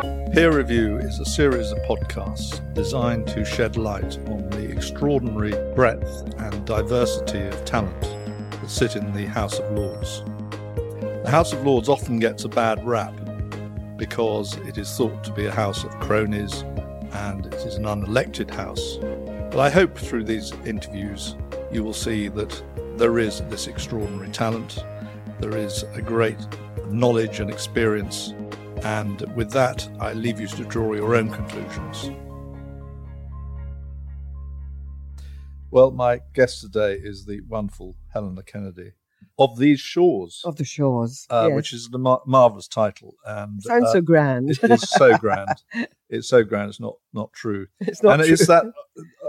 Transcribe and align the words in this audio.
Peer 0.00 0.56
Review 0.56 0.98
is 0.98 1.18
a 1.18 1.24
series 1.24 1.72
of 1.72 1.78
podcasts 1.78 2.62
designed 2.72 3.26
to 3.28 3.44
shed 3.44 3.76
light 3.76 4.16
on 4.28 4.48
the 4.50 4.70
extraordinary 4.70 5.50
breadth 5.74 6.22
and 6.38 6.64
diversity 6.64 7.40
of 7.40 7.64
talent 7.64 8.00
that 8.02 8.70
sit 8.70 8.94
in 8.94 9.12
the 9.12 9.26
House 9.26 9.58
of 9.58 9.72
Lords. 9.72 10.22
The 11.24 11.30
House 11.30 11.52
of 11.52 11.66
Lords 11.66 11.88
often 11.88 12.20
gets 12.20 12.44
a 12.44 12.48
bad 12.48 12.84
rap 12.86 13.12
because 13.96 14.56
it 14.58 14.78
is 14.78 14.96
thought 14.96 15.24
to 15.24 15.32
be 15.32 15.46
a 15.46 15.52
house 15.52 15.82
of 15.82 15.90
cronies 15.98 16.62
and 17.12 17.46
it 17.46 17.54
is 17.54 17.74
an 17.74 17.84
unelected 17.84 18.50
house. 18.50 18.98
But 19.50 19.58
I 19.58 19.68
hope 19.68 19.98
through 19.98 20.24
these 20.24 20.52
interviews 20.64 21.34
you 21.72 21.82
will 21.82 21.92
see 21.92 22.28
that 22.28 22.62
there 22.96 23.18
is 23.18 23.40
this 23.48 23.66
extraordinary 23.66 24.30
talent, 24.30 24.84
there 25.40 25.56
is 25.56 25.82
a 25.94 26.02
great 26.02 26.38
knowledge 26.88 27.40
and 27.40 27.50
experience, 27.50 28.32
and 28.84 29.20
with 29.34 29.50
that, 29.52 29.88
I 30.00 30.12
leave 30.12 30.40
you 30.40 30.46
to 30.48 30.64
draw 30.64 30.94
your 30.94 31.14
own 31.14 31.30
conclusions. 31.30 32.10
Well, 35.70 35.90
my 35.90 36.20
guest 36.34 36.60
today 36.62 36.94
is 36.94 37.26
the 37.26 37.40
wonderful 37.42 37.96
Helena 38.12 38.42
Kennedy 38.42 38.92
of 39.38 39.58
these 39.58 39.80
Shaws. 39.80 40.40
Of 40.44 40.56
the 40.56 40.64
Shaws, 40.64 41.26
uh, 41.30 41.46
yes. 41.48 41.56
which 41.56 41.72
is 41.72 41.88
the 41.90 41.98
mar- 41.98 42.22
marvelous 42.26 42.68
title, 42.68 43.14
and 43.26 43.62
sounds 43.62 43.86
uh, 43.86 43.92
so 43.92 44.00
grand. 44.00 44.50
it 44.50 44.70
is 44.70 44.88
so 44.90 45.16
grand. 45.18 45.62
It's 46.08 46.28
so 46.28 46.42
grand. 46.42 46.70
It's 46.70 46.80
not 46.80 46.94
not 47.12 47.32
true. 47.32 47.66
it's 47.80 48.02
not 48.02 48.14
and 48.14 48.22
true. 48.24 48.32
it's 48.32 48.46
that 48.46 48.64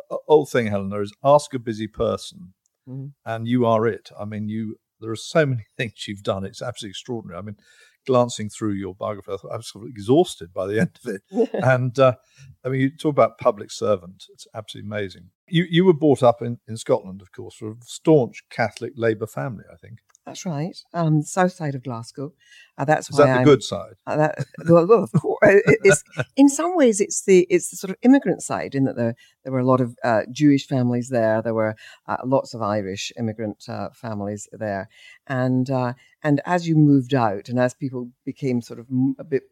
uh, 0.09 0.15
old 0.27 0.49
thing, 0.49 0.67
Helena, 0.67 1.01
is 1.01 1.13
ask 1.23 1.53
a 1.53 1.59
busy 1.59 1.87
person, 1.87 2.53
Mhm. 2.87 3.11
and 3.25 3.47
you 3.47 3.65
are 3.65 3.85
it. 3.87 4.09
I 4.19 4.25
mean, 4.25 4.47
you. 4.49 4.77
There 5.01 5.11
are 5.11 5.15
so 5.15 5.45
many 5.45 5.65
things 5.77 6.07
you've 6.07 6.23
done. 6.23 6.45
It's 6.45 6.61
absolutely 6.61 6.91
extraordinary. 6.91 7.37
I 7.39 7.41
mean, 7.41 7.57
glancing 8.05 8.49
through 8.49 8.73
your 8.73 8.95
biography, 8.95 9.33
I 9.33 9.37
thought 9.37 9.53
I 9.53 9.57
was 9.57 9.67
sort 9.67 9.85
of 9.85 9.89
exhausted 9.89 10.53
by 10.53 10.67
the 10.67 10.79
end 10.79 10.99
of 11.03 11.15
it. 11.15 11.49
and 11.63 11.97
uh, 11.97 12.15
I 12.65 12.69
mean, 12.69 12.81
you 12.81 12.89
talk 12.97 13.11
about 13.11 13.37
public 13.37 13.71
servant. 13.71 14.25
It's 14.31 14.47
absolutely 14.53 14.87
amazing. 14.87 15.29
You 15.47 15.65
you 15.69 15.85
were 15.85 15.93
brought 15.93 16.23
up 16.23 16.41
in, 16.41 16.59
in 16.67 16.77
Scotland, 16.77 17.21
of 17.21 17.31
course, 17.31 17.55
for 17.55 17.71
a 17.71 17.75
staunch 17.81 18.43
Catholic 18.49 18.93
Labour 18.95 19.27
family. 19.27 19.63
I 19.71 19.75
think 19.75 19.99
That's 20.29 20.45
right. 20.45 20.77
Um, 20.93 21.23
south 21.23 21.53
side 21.53 21.73
of 21.73 21.83
Glasgow. 21.83 22.33
Uh, 22.77 22.85
that's 22.85 23.09
is 23.09 23.17
why 23.17 23.25
that 23.25 23.33
the 23.33 23.39
I'm, 23.39 23.45
good 23.45 23.63
side? 23.63 23.93
Uh, 24.05 24.15
that, 24.17 24.45
well, 24.69 24.85
well, 24.85 25.03
of 25.03 25.11
course, 25.11 25.39
it's, 25.41 26.03
in 26.35 26.49
some 26.49 26.77
ways, 26.77 27.01
it's 27.01 27.23
the 27.23 27.47
it's 27.49 27.71
the 27.71 27.77
sort 27.77 27.89
of 27.89 27.97
immigrant 28.03 28.43
side 28.43 28.75
in 28.75 28.83
that 28.83 28.95
there 28.95 29.15
there 29.43 29.51
were 29.51 29.59
a 29.59 29.65
lot 29.65 29.81
of 29.81 29.97
uh, 30.03 30.21
Jewish 30.31 30.67
families 30.67 31.09
there. 31.09 31.41
There 31.41 31.55
were 31.55 31.75
uh, 32.07 32.17
lots 32.23 32.53
of 32.53 32.61
Irish 32.61 33.11
immigrant 33.17 33.63
uh, 33.67 33.89
families 33.91 34.47
there, 34.51 34.87
and 35.25 35.67
uh, 35.67 35.93
and 36.23 36.41
as 36.45 36.67
you 36.67 36.75
moved 36.75 37.15
out, 37.15 37.49
and 37.49 37.59
as 37.59 37.73
people 37.73 38.11
became 38.23 38.61
sort 38.61 38.79
of 38.79 38.85
a 39.17 39.23
bit 39.23 39.43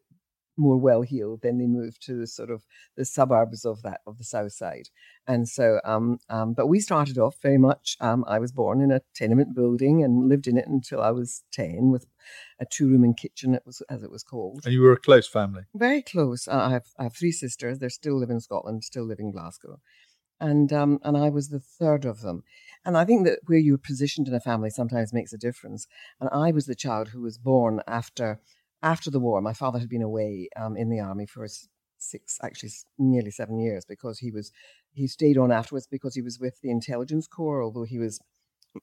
more 0.57 0.77
well 0.77 1.01
heeled, 1.01 1.41
then 1.41 1.57
they 1.57 1.67
moved 1.67 2.01
to 2.05 2.15
the 2.15 2.27
sort 2.27 2.49
of 2.49 2.65
the 2.95 3.05
suburbs 3.05 3.65
of 3.65 3.81
that 3.83 4.01
of 4.07 4.17
the 4.17 4.23
south 4.23 4.53
side. 4.53 4.89
And 5.27 5.47
so, 5.47 5.79
um, 5.83 6.19
um, 6.29 6.53
but 6.53 6.67
we 6.67 6.79
started 6.79 7.17
off 7.17 7.37
very 7.41 7.57
much. 7.57 7.97
Um, 7.99 8.25
I 8.27 8.39
was 8.39 8.51
born 8.51 8.81
in 8.81 8.91
a 8.91 9.01
tenement 9.15 9.55
building 9.55 10.03
and 10.03 10.27
lived 10.27 10.47
in 10.47 10.57
it 10.57 10.67
until 10.67 11.01
I 11.01 11.11
was 11.11 11.43
ten, 11.51 11.91
with 11.91 12.07
a 12.59 12.65
two 12.65 12.87
room 12.87 13.03
and 13.03 13.15
kitchen. 13.15 13.53
It 13.53 13.63
was 13.65 13.81
as 13.89 14.03
it 14.03 14.11
was 14.11 14.23
called. 14.23 14.61
And 14.65 14.73
you 14.73 14.81
were 14.81 14.93
a 14.93 14.99
close 14.99 15.27
family. 15.27 15.63
Very 15.75 16.01
close. 16.01 16.47
Uh, 16.47 16.55
I 16.55 16.71
have 16.71 16.87
I 16.99 17.03
have 17.03 17.15
three 17.15 17.31
sisters. 17.31 17.79
They 17.79 17.89
still 17.89 18.19
live 18.19 18.29
in 18.29 18.39
Scotland, 18.39 18.83
still 18.83 19.05
live 19.05 19.19
in 19.19 19.31
Glasgow, 19.31 19.79
and 20.39 20.71
um, 20.73 20.99
and 21.03 21.17
I 21.17 21.29
was 21.29 21.49
the 21.49 21.59
third 21.59 22.05
of 22.05 22.21
them. 22.21 22.43
And 22.85 22.97
I 22.97 23.05
think 23.05 23.25
that 23.25 23.39
where 23.45 23.59
you're 23.59 23.77
positioned 23.77 24.27
in 24.27 24.33
a 24.33 24.39
family 24.39 24.69
sometimes 24.69 25.13
makes 25.13 25.33
a 25.33 25.37
difference. 25.37 25.87
And 26.19 26.29
I 26.31 26.51
was 26.51 26.65
the 26.65 26.75
child 26.75 27.09
who 27.09 27.21
was 27.21 27.37
born 27.37 27.81
after 27.87 28.39
after 28.83 29.09
the 29.11 29.19
war. 29.19 29.41
My 29.41 29.53
father 29.53 29.79
had 29.79 29.89
been 29.89 30.01
away 30.01 30.49
um, 30.55 30.77
in 30.77 30.89
the 30.89 30.99
army 30.99 31.25
for 31.25 31.47
six, 31.97 32.39
actually 32.43 32.71
nearly 32.97 33.31
seven 33.31 33.59
years, 33.59 33.85
because 33.85 34.19
he 34.19 34.31
was 34.31 34.51
he 34.91 35.07
stayed 35.07 35.37
on 35.37 35.51
afterwards 35.51 35.87
because 35.87 36.15
he 36.15 36.21
was 36.21 36.39
with 36.39 36.59
the 36.61 36.71
intelligence 36.71 37.27
corps, 37.27 37.63
although 37.63 37.83
he 37.83 37.99
was 37.99 38.19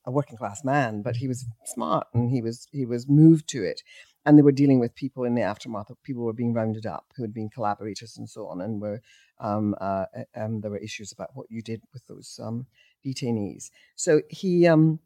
a 0.06 0.10
working 0.10 0.36
class 0.36 0.64
man, 0.64 1.02
but 1.02 1.16
he 1.16 1.28
was 1.28 1.46
smart 1.64 2.06
and 2.14 2.30
he 2.30 2.42
was 2.42 2.66
he 2.72 2.84
was 2.84 3.08
moved 3.08 3.48
to 3.48 3.62
it. 3.62 3.82
And 4.26 4.38
they 4.38 4.42
were 4.42 4.52
dealing 4.52 4.80
with 4.80 4.94
people 4.94 5.24
in 5.24 5.34
the 5.34 5.42
aftermath 5.42 5.90
of 5.90 6.02
people 6.02 6.24
were 6.24 6.32
being 6.32 6.54
rounded 6.54 6.86
up 6.86 7.12
who 7.14 7.22
had 7.22 7.34
been 7.34 7.50
collaborators 7.50 8.16
and 8.16 8.28
so 8.28 8.46
on, 8.48 8.60
and 8.60 8.80
were 8.80 9.00
um, 9.38 9.74
uh, 9.80 10.06
um, 10.34 10.60
there 10.60 10.70
were 10.70 10.78
issues 10.78 11.12
about 11.12 11.30
what 11.34 11.50
you 11.50 11.60
did 11.62 11.82
with 11.92 12.06
those 12.06 12.40
um, 12.42 12.66
detainees. 13.04 13.70
So 13.96 14.22
he 14.30 14.66
um, 14.66 15.00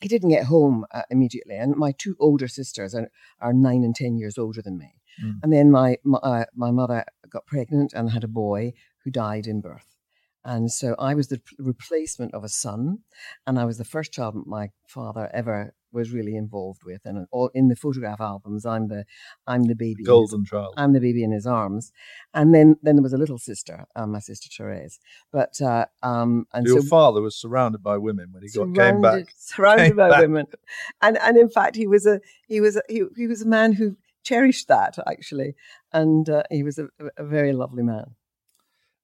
he 0.00 0.08
didn't 0.08 0.30
get 0.30 0.44
home 0.44 0.86
uh, 0.92 1.02
immediately, 1.10 1.56
and 1.56 1.76
my 1.76 1.92
two 1.92 2.16
older 2.18 2.48
sisters 2.48 2.94
are, 2.94 3.10
are 3.40 3.52
nine 3.52 3.84
and 3.84 3.94
ten 3.94 4.16
years 4.16 4.38
older 4.38 4.62
than 4.62 4.78
me. 4.78 4.94
Mm. 5.22 5.40
And 5.42 5.52
then 5.52 5.70
my 5.70 5.98
my, 6.04 6.18
uh, 6.18 6.44
my 6.54 6.70
mother 6.70 7.04
got 7.28 7.46
pregnant 7.46 7.92
and 7.92 8.10
had 8.10 8.24
a 8.24 8.28
boy 8.28 8.72
who 9.04 9.10
died 9.10 9.46
in 9.46 9.60
birth. 9.60 9.89
And 10.44 10.70
so 10.70 10.94
I 10.98 11.14
was 11.14 11.28
the 11.28 11.40
replacement 11.58 12.34
of 12.34 12.44
a 12.44 12.48
son, 12.48 13.00
and 13.46 13.58
I 13.58 13.64
was 13.64 13.78
the 13.78 13.84
first 13.84 14.12
child 14.12 14.34
my 14.46 14.70
father 14.86 15.30
ever 15.34 15.74
was 15.92 16.12
really 16.12 16.36
involved 16.36 16.82
with. 16.84 17.00
And 17.04 17.26
all 17.30 17.50
in 17.54 17.68
the 17.68 17.76
photograph 17.76 18.20
albums, 18.20 18.64
I'm 18.64 18.88
the 18.88 19.04
I'm 19.46 19.64
the 19.64 19.74
baby. 19.74 20.02
Golden 20.04 20.44
child. 20.44 20.74
I'm 20.76 20.92
the 20.92 21.00
baby 21.00 21.22
in 21.22 21.32
his 21.32 21.46
arms, 21.46 21.92
and 22.32 22.54
then 22.54 22.76
then 22.82 22.96
there 22.96 23.02
was 23.02 23.12
a 23.12 23.18
little 23.18 23.38
sister, 23.38 23.86
um, 23.96 24.12
my 24.12 24.20
sister 24.20 24.48
Therese. 24.56 24.98
But 25.32 25.60
uh, 25.60 25.86
um, 26.02 26.46
and 26.52 26.66
Your 26.66 26.80
so 26.80 26.88
father 26.88 27.20
was 27.20 27.36
surrounded 27.36 27.82
by 27.82 27.98
women 27.98 28.28
when 28.32 28.42
he 28.42 28.48
got 28.48 28.74
came 28.74 29.00
back. 29.00 29.26
surrounded 29.36 29.88
came 29.88 29.96
by 29.96 30.08
back. 30.08 30.20
women, 30.22 30.46
and 31.02 31.18
and 31.18 31.36
in 31.36 31.48
fact 31.48 31.76
he 31.76 31.86
was 31.86 32.06
a 32.06 32.20
he 32.48 32.60
was 32.60 32.76
a, 32.76 32.82
he, 32.88 33.04
he 33.16 33.26
was 33.26 33.42
a 33.42 33.46
man 33.46 33.72
who 33.72 33.96
cherished 34.22 34.68
that 34.68 34.96
actually, 35.06 35.54
and 35.92 36.28
uh, 36.28 36.42
he 36.50 36.62
was 36.62 36.78
a, 36.78 36.88
a 37.16 37.24
very 37.24 37.52
lovely 37.52 37.82
man. 37.82 38.14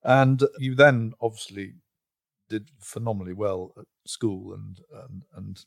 And 0.06 0.44
you 0.59 0.77
then 0.77 1.15
obviously 1.21 1.75
did 2.49 2.71
phenomenally 2.81 3.33
well 3.33 3.72
at 3.77 3.87
school 4.06 4.55
and 4.55 4.78
and, 4.93 5.22
and 5.34 5.65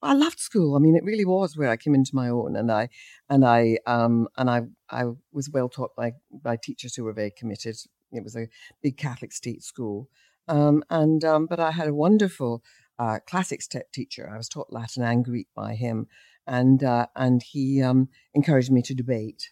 I 0.00 0.14
loved 0.14 0.38
school. 0.38 0.76
I 0.76 0.78
mean, 0.78 0.94
it 0.94 1.04
really 1.04 1.24
was 1.24 1.56
where 1.56 1.68
I 1.68 1.76
came 1.76 1.94
into 1.94 2.14
my 2.14 2.28
own, 2.28 2.54
and 2.54 2.70
I 2.70 2.88
and 3.28 3.44
I 3.44 3.78
um 3.84 4.28
and 4.36 4.48
I 4.48 4.62
I 4.90 5.06
was 5.32 5.50
well 5.50 5.68
taught 5.68 5.96
by 5.96 6.12
by 6.32 6.56
teachers 6.56 6.94
who 6.94 7.04
were 7.04 7.12
very 7.12 7.32
committed. 7.32 7.76
It 8.12 8.22
was 8.22 8.36
a 8.36 8.48
big 8.80 8.96
Catholic 8.96 9.32
state 9.32 9.64
school, 9.64 10.08
um 10.46 10.84
and 10.88 11.24
um 11.24 11.46
but 11.46 11.58
I 11.58 11.72
had 11.72 11.88
a 11.88 11.94
wonderful 11.94 12.62
uh, 12.98 13.18
classics 13.26 13.68
te- 13.68 13.80
teacher. 13.92 14.28
I 14.32 14.36
was 14.36 14.48
taught 14.48 14.72
Latin 14.72 15.02
and 15.02 15.24
Greek 15.24 15.48
by 15.54 15.74
him, 15.74 16.06
and 16.46 16.82
uh, 16.84 17.06
and 17.16 17.42
he 17.42 17.82
um 17.82 18.08
encouraged 18.34 18.70
me 18.70 18.82
to 18.82 18.94
debate. 18.94 19.50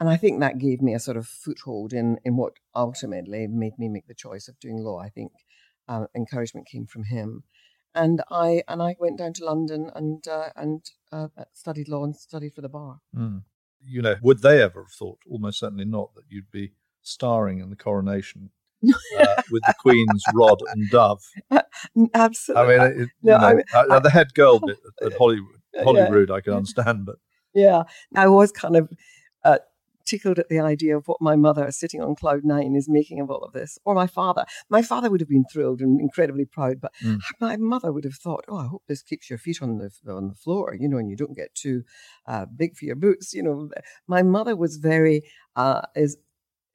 And 0.00 0.08
I 0.08 0.16
think 0.16 0.40
that 0.40 0.58
gave 0.58 0.82
me 0.82 0.94
a 0.94 0.98
sort 0.98 1.16
of 1.16 1.26
foothold 1.26 1.92
in, 1.92 2.18
in 2.24 2.36
what 2.36 2.54
ultimately 2.74 3.46
made 3.46 3.78
me 3.78 3.88
make 3.88 4.06
the 4.08 4.14
choice 4.14 4.48
of 4.48 4.58
doing 4.58 4.78
law. 4.78 4.98
I 4.98 5.08
think 5.08 5.32
uh, 5.88 6.06
encouragement 6.16 6.66
came 6.66 6.86
from 6.86 7.04
him 7.04 7.44
and 7.94 8.22
I 8.30 8.62
and 8.68 8.82
I 8.82 8.96
went 8.98 9.18
down 9.18 9.32
to 9.34 9.44
London 9.44 9.90
and 9.94 10.26
uh, 10.26 10.48
and 10.56 10.84
uh, 11.12 11.28
studied 11.52 11.88
law 11.88 12.04
and 12.04 12.16
studied 12.16 12.54
for 12.54 12.60
the 12.60 12.68
bar. 12.68 12.98
mm, 13.16 13.42
you 13.80 14.02
know, 14.02 14.16
would 14.22 14.42
they 14.42 14.62
ever 14.62 14.82
have 14.82 14.92
thought? 14.92 15.18
Almost 15.30 15.60
certainly 15.60 15.84
not 15.84 16.14
that 16.14 16.24
you'd 16.28 16.50
be 16.50 16.72
starring 17.02 17.60
in 17.60 17.70
the 17.70 17.76
coronation 17.76 18.50
uh, 18.84 19.42
with 19.50 19.62
the 19.66 19.74
Queen's 19.78 20.24
rod 20.34 20.58
and 20.72 20.90
dove. 20.90 21.22
I 21.50 21.62
Absolutely. 22.14 22.78
mean, 22.78 22.86
it, 23.02 23.08
No, 23.22 23.34
you 23.34 23.38
know, 23.38 23.46
I 23.46 23.54
mean, 23.54 23.64
uh, 23.72 24.00
the 24.00 24.10
head 24.10 24.34
girl 24.34 24.58
bit 24.58 24.78
at, 25.02 25.12
at 25.12 25.12
Holyrood, 25.18 26.30
Yeah. 26.30 26.34
I 26.34 26.40
can 26.40 26.54
understand, 26.54 27.06
but 27.06 27.16
yeah, 27.54 27.82
I 28.16 28.26
was 28.28 28.50
kind 28.50 28.76
of 28.76 28.88
uh, 29.44 29.58
tickled 30.04 30.38
at 30.38 30.48
the 30.48 30.60
idea 30.60 30.96
of 30.96 31.06
what 31.08 31.20
my 31.20 31.36
mother, 31.36 31.70
sitting 31.72 32.00
on 32.02 32.14
cloud 32.14 32.44
nine, 32.44 32.74
is 32.76 32.88
making 32.88 33.20
of 33.20 33.30
all 33.30 33.42
of 33.44 33.52
this, 33.52 33.78
or 33.84 33.94
my 33.94 34.06
father. 34.06 34.44
My 34.68 34.82
father 34.82 35.10
would 35.10 35.20
have 35.20 35.28
been 35.28 35.44
thrilled 35.52 35.80
and 35.80 36.00
incredibly 36.00 36.44
proud, 36.44 36.80
but 36.80 36.92
Mm. 37.04 37.20
my 37.40 37.56
mother 37.56 37.92
would 37.92 38.04
have 38.04 38.14
thought, 38.24 38.44
"Oh, 38.48 38.56
I 38.58 38.66
hope 38.66 38.82
this 38.86 39.02
keeps 39.02 39.28
your 39.30 39.38
feet 39.38 39.60
on 39.62 39.78
the 39.78 39.90
on 40.08 40.28
the 40.28 40.34
floor, 40.34 40.74
you 40.78 40.88
know, 40.88 40.98
and 40.98 41.08
you 41.10 41.16
don't 41.16 41.36
get 41.36 41.54
too 41.54 41.82
uh, 42.26 42.46
big 42.46 42.76
for 42.76 42.84
your 42.84 42.96
boots." 42.96 43.32
You 43.34 43.42
know, 43.42 43.70
my 44.06 44.22
mother 44.22 44.54
was 44.56 44.76
very 44.76 45.22
uh, 45.56 45.82
is. 45.96 46.16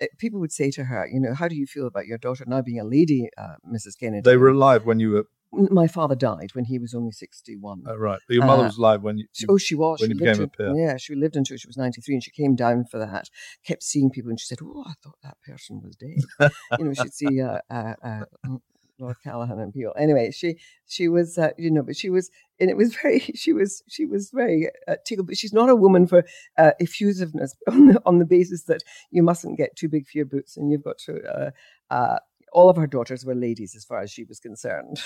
uh, 0.01 0.07
People 0.17 0.39
would 0.39 0.51
say 0.53 0.71
to 0.71 0.83
her, 0.85 1.01
you 1.13 1.19
know, 1.19 1.33
how 1.33 1.47
do 1.49 1.55
you 1.55 1.67
feel 1.67 1.85
about 1.87 2.07
your 2.07 2.17
daughter 2.17 2.45
now 2.47 2.61
being 2.61 2.79
a 2.79 2.85
lady, 2.97 3.29
uh, 3.37 3.55
Mrs. 3.75 3.95
Kennedy? 3.99 4.21
they 4.29 4.37
were 4.37 4.49
alive 4.59 4.85
when 4.85 4.99
you 4.99 5.09
were 5.11 5.25
My 5.51 5.87
father 5.87 6.15
died 6.15 6.51
when 6.53 6.65
he 6.65 6.77
was 6.77 6.93
only 6.93 7.11
sixty-one. 7.11 7.83
uh, 7.87 7.97
right. 7.97 8.19
But 8.27 8.33
your 8.35 8.45
mother 8.45 8.63
Uh, 8.63 8.65
was 8.67 8.77
alive 8.77 9.01
when 9.01 9.17
you. 9.17 9.25
She- 9.33 9.45
oh, 9.49 9.57
she 9.57 9.75
was. 9.75 9.99
when 9.99 10.09
she 10.11 10.13
you 10.13 10.19
became 10.19 10.41
a 10.43 10.47
peer. 10.47 10.75
Yeah, 10.75 10.97
she 10.97 11.15
lived 11.15 11.35
until 11.35 11.57
she 11.57 11.67
was 11.67 11.77
93 11.77 12.15
and 12.15 12.23
she 12.23 12.31
came 12.31 12.55
down 12.55 12.85
for 12.85 12.99
that, 12.99 13.29
kept 13.65 13.81
seeing 13.83 14.09
people 14.11 14.29
and 14.29 14.39
she 14.39 14.45
said, 14.45 14.59
Oh, 14.61 14.83
I 14.85 14.93
thought 15.03 15.17
that 15.23 15.37
person 15.45 15.81
was 15.83 15.95
dead. 15.95 16.51
you 16.77 16.85
know, 16.85 16.93
she'd 16.93 17.13
see 17.13 17.41
uh, 17.41 17.59
uh, 17.69 17.93
uh, 18.03 18.25
Lord 18.99 19.15
Callaghan 19.23 19.59
and 19.59 19.73
people. 19.73 19.93
Anyway, 19.97 20.29
she 20.31 20.59
she 20.85 21.07
was, 21.07 21.37
uh, 21.37 21.51
you 21.57 21.71
know, 21.71 21.81
but 21.83 21.95
she 21.95 22.09
was, 22.11 22.29
and 22.59 22.69
it 22.69 22.77
was 22.77 22.93
very, 23.01 23.19
she 23.19 23.51
was, 23.53 23.81
she 23.87 24.05
was 24.05 24.29
very 24.31 24.69
uh, 24.87 24.97
tickled, 25.05 25.27
but 25.27 25.37
she's 25.37 25.53
not 25.53 25.69
a 25.69 25.75
woman 25.75 26.05
for 26.05 26.25
uh, 26.57 26.71
effusiveness 26.79 27.55
on 27.67 27.87
the, 27.87 28.01
on 28.05 28.19
the 28.19 28.25
basis 28.25 28.63
that 28.65 28.83
you 29.09 29.23
mustn't 29.23 29.57
get 29.57 29.75
too 29.75 29.89
big 29.89 30.05
for 30.05 30.17
your 30.17 30.25
boots 30.25 30.57
and 30.57 30.69
you've 30.71 30.83
got 30.83 30.97
to, 30.99 31.21
uh, 31.23 31.51
uh, 31.93 32.19
all 32.51 32.69
of 32.69 32.77
her 32.77 32.87
daughters 32.87 33.25
were 33.25 33.35
ladies 33.35 33.75
as 33.75 33.85
far 33.85 34.01
as 34.01 34.11
she 34.11 34.23
was 34.23 34.39
concerned. 34.39 35.01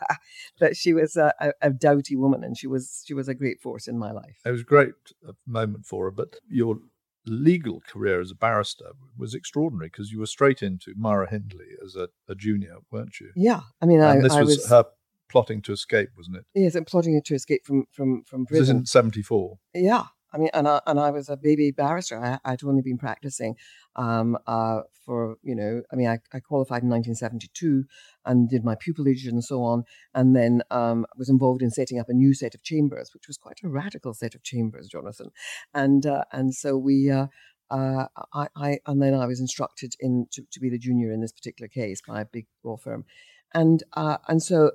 but 0.58 0.76
she 0.76 0.92
was 0.92 1.16
a, 1.16 1.32
a, 1.40 1.52
a 1.62 1.70
doughty 1.70 2.16
woman 2.16 2.44
and 2.44 2.56
she 2.56 2.66
was, 2.66 3.02
she 3.06 3.14
was 3.14 3.28
a 3.28 3.34
great 3.34 3.60
force 3.60 3.86
in 3.86 3.98
my 3.98 4.12
life. 4.12 4.38
It 4.44 4.50
was 4.50 4.60
a 4.62 4.64
great 4.64 4.94
uh, 5.26 5.32
moment 5.46 5.86
for 5.86 6.04
her, 6.04 6.10
but 6.10 6.36
your 6.48 6.78
legal 7.26 7.80
career 7.80 8.20
as 8.20 8.30
a 8.30 8.34
barrister 8.34 8.92
was 9.16 9.34
extraordinary 9.34 9.88
because 9.88 10.12
you 10.12 10.18
were 10.18 10.26
straight 10.26 10.62
into 10.62 10.94
Myra 10.96 11.28
Hindley 11.30 11.66
as 11.84 11.96
a, 11.96 12.08
a 12.28 12.34
junior, 12.34 12.76
weren't 12.90 13.20
you? 13.20 13.30
Yeah, 13.34 13.60
I 13.80 13.86
mean, 13.86 14.00
and 14.00 14.18
I, 14.18 14.20
this 14.20 14.32
I 14.32 14.42
was, 14.42 14.56
was 14.58 14.68
her 14.68 14.84
plotting 15.28 15.62
to 15.62 15.72
escape, 15.72 16.10
wasn't 16.16 16.36
it? 16.36 16.44
yes, 16.54 16.74
and 16.74 16.86
plotting 16.86 17.20
to 17.20 17.34
escape 17.34 17.64
from 17.64 17.86
from 17.90 18.22
from 18.24 18.46
prison. 18.46 18.62
This 18.62 18.68
is 18.68 18.80
in 18.80 18.86
'74. 18.86 19.58
Yeah, 19.74 20.04
I 20.34 20.38
mean, 20.38 20.50
and 20.52 20.66
I, 20.66 20.80
and 20.86 20.98
I 20.98 21.10
was 21.10 21.28
a 21.28 21.36
baby 21.36 21.70
barrister. 21.70 22.18
I, 22.18 22.38
I'd 22.44 22.64
only 22.64 22.82
been 22.82 22.98
practicing 22.98 23.54
um, 23.94 24.36
uh, 24.48 24.80
for 25.04 25.36
you 25.42 25.54
know, 25.54 25.82
I 25.92 25.96
mean, 25.96 26.08
I, 26.08 26.18
I 26.32 26.40
qualified 26.40 26.82
in 26.82 26.88
1972 26.88 27.84
and 28.26 28.48
did 28.48 28.64
my 28.64 28.74
pupillage 28.74 29.28
and 29.28 29.44
so 29.44 29.62
on, 29.62 29.84
and 30.12 30.34
then 30.34 30.62
um, 30.72 31.06
was 31.16 31.28
involved 31.28 31.62
in 31.62 31.70
setting 31.70 32.00
up 32.00 32.08
a 32.08 32.12
new 32.12 32.34
set 32.34 32.54
of 32.54 32.64
chambers, 32.64 33.12
which 33.14 33.28
was 33.28 33.38
quite 33.38 33.60
a 33.62 33.68
radical 33.68 34.12
set 34.12 34.34
of 34.34 34.42
chambers, 34.42 34.88
Jonathan, 34.88 35.30
and 35.72 36.04
uh, 36.04 36.24
and 36.32 36.54
so 36.54 36.76
we. 36.76 37.10
Uh, 37.10 37.28
uh, 37.70 38.06
I, 38.34 38.48
I 38.54 38.78
and 38.86 39.00
then 39.00 39.14
I 39.14 39.26
was 39.26 39.40
instructed 39.40 39.94
in 39.98 40.26
to, 40.32 40.42
to 40.52 40.60
be 40.60 40.68
the 40.68 40.78
junior 40.78 41.10
in 41.10 41.22
this 41.22 41.32
particular 41.32 41.66
case 41.66 42.02
by 42.06 42.20
a 42.20 42.26
big 42.26 42.46
law 42.62 42.76
firm, 42.76 43.06
and 43.54 43.82
uh, 43.94 44.18
and 44.28 44.42
so 44.42 44.72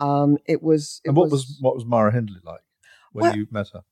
um, 0.00 0.38
it 0.46 0.62
was. 0.62 1.02
It 1.04 1.08
And 1.08 1.16
what 1.16 1.30
was 1.30 1.58
what 1.60 1.74
was 1.74 1.84
Myra 1.84 2.10
Hindley 2.10 2.40
like 2.42 2.62
when 3.12 3.24
Well, 3.24 3.36
you 3.36 3.46
met 3.50 3.68
her? 3.72 3.82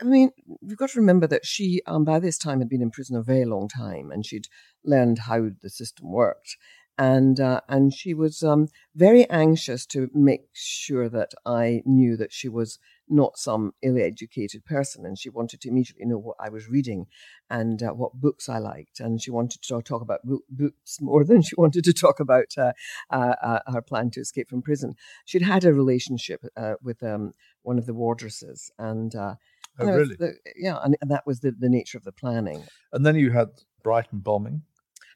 I 0.00 0.04
mean, 0.04 0.30
you've 0.62 0.78
got 0.78 0.90
to 0.90 1.00
remember 1.00 1.26
that 1.26 1.44
she, 1.44 1.82
um, 1.86 2.04
by 2.04 2.18
this 2.18 2.38
time, 2.38 2.60
had 2.60 2.68
been 2.68 2.82
in 2.82 2.90
prison 2.90 3.16
a 3.16 3.22
very 3.22 3.44
long 3.44 3.68
time, 3.68 4.10
and 4.10 4.24
she'd 4.24 4.48
learned 4.84 5.20
how 5.20 5.50
the 5.60 5.70
system 5.70 6.10
worked, 6.10 6.56
and 6.96 7.38
uh, 7.40 7.60
and 7.68 7.92
she 7.92 8.14
was 8.14 8.42
um, 8.42 8.68
very 8.94 9.28
anxious 9.30 9.86
to 9.86 10.08
make 10.14 10.48
sure 10.52 11.08
that 11.08 11.32
I 11.44 11.82
knew 11.84 12.16
that 12.16 12.32
she 12.32 12.48
was 12.48 12.78
not 13.08 13.38
some 13.38 13.72
ill-educated 13.82 14.64
person, 14.64 15.04
and 15.06 15.18
she 15.18 15.28
wanted 15.30 15.60
to 15.62 15.68
immediately 15.68 16.06
know 16.06 16.18
what 16.18 16.36
I 16.40 16.48
was 16.48 16.68
reading, 16.68 17.06
and 17.50 17.82
uh, 17.82 17.90
what 17.90 18.14
books 18.20 18.48
I 18.48 18.58
liked, 18.58 19.00
and 19.00 19.20
she 19.22 19.30
wanted 19.30 19.62
to 19.62 19.82
talk 19.82 20.02
about 20.02 20.20
bo- 20.24 20.44
books 20.50 20.98
more 21.00 21.24
than 21.24 21.42
she 21.42 21.54
wanted 21.56 21.84
to 21.84 21.92
talk 21.92 22.20
about 22.20 22.54
uh, 22.56 22.72
uh, 23.10 23.34
uh, 23.42 23.72
her 23.72 23.82
plan 23.82 24.10
to 24.12 24.20
escape 24.20 24.48
from 24.48 24.62
prison. 24.62 24.94
She'd 25.24 25.42
had 25.42 25.64
a 25.64 25.72
relationship 25.72 26.44
uh, 26.56 26.74
with 26.82 27.02
um, 27.02 27.34
one 27.62 27.78
of 27.78 27.86
the 27.86 27.94
wardresses, 27.94 28.70
and. 28.78 29.14
Uh, 29.14 29.34
Oh, 29.80 29.86
that 29.86 29.92
was 29.94 30.08
really? 30.08 30.16
the- 30.16 30.34
yeah, 30.56 30.78
and, 30.82 30.96
and 31.00 31.08
that 31.12 31.24
was 31.24 31.38
the, 31.38 31.52
the 31.52 31.68
nature 31.68 31.96
of 31.98 32.02
the 32.02 32.10
planning. 32.10 32.64
And 32.92 33.06
then 33.06 33.14
you 33.14 33.30
had 33.30 33.50
Brighton 33.84 34.18
bombing. 34.18 34.62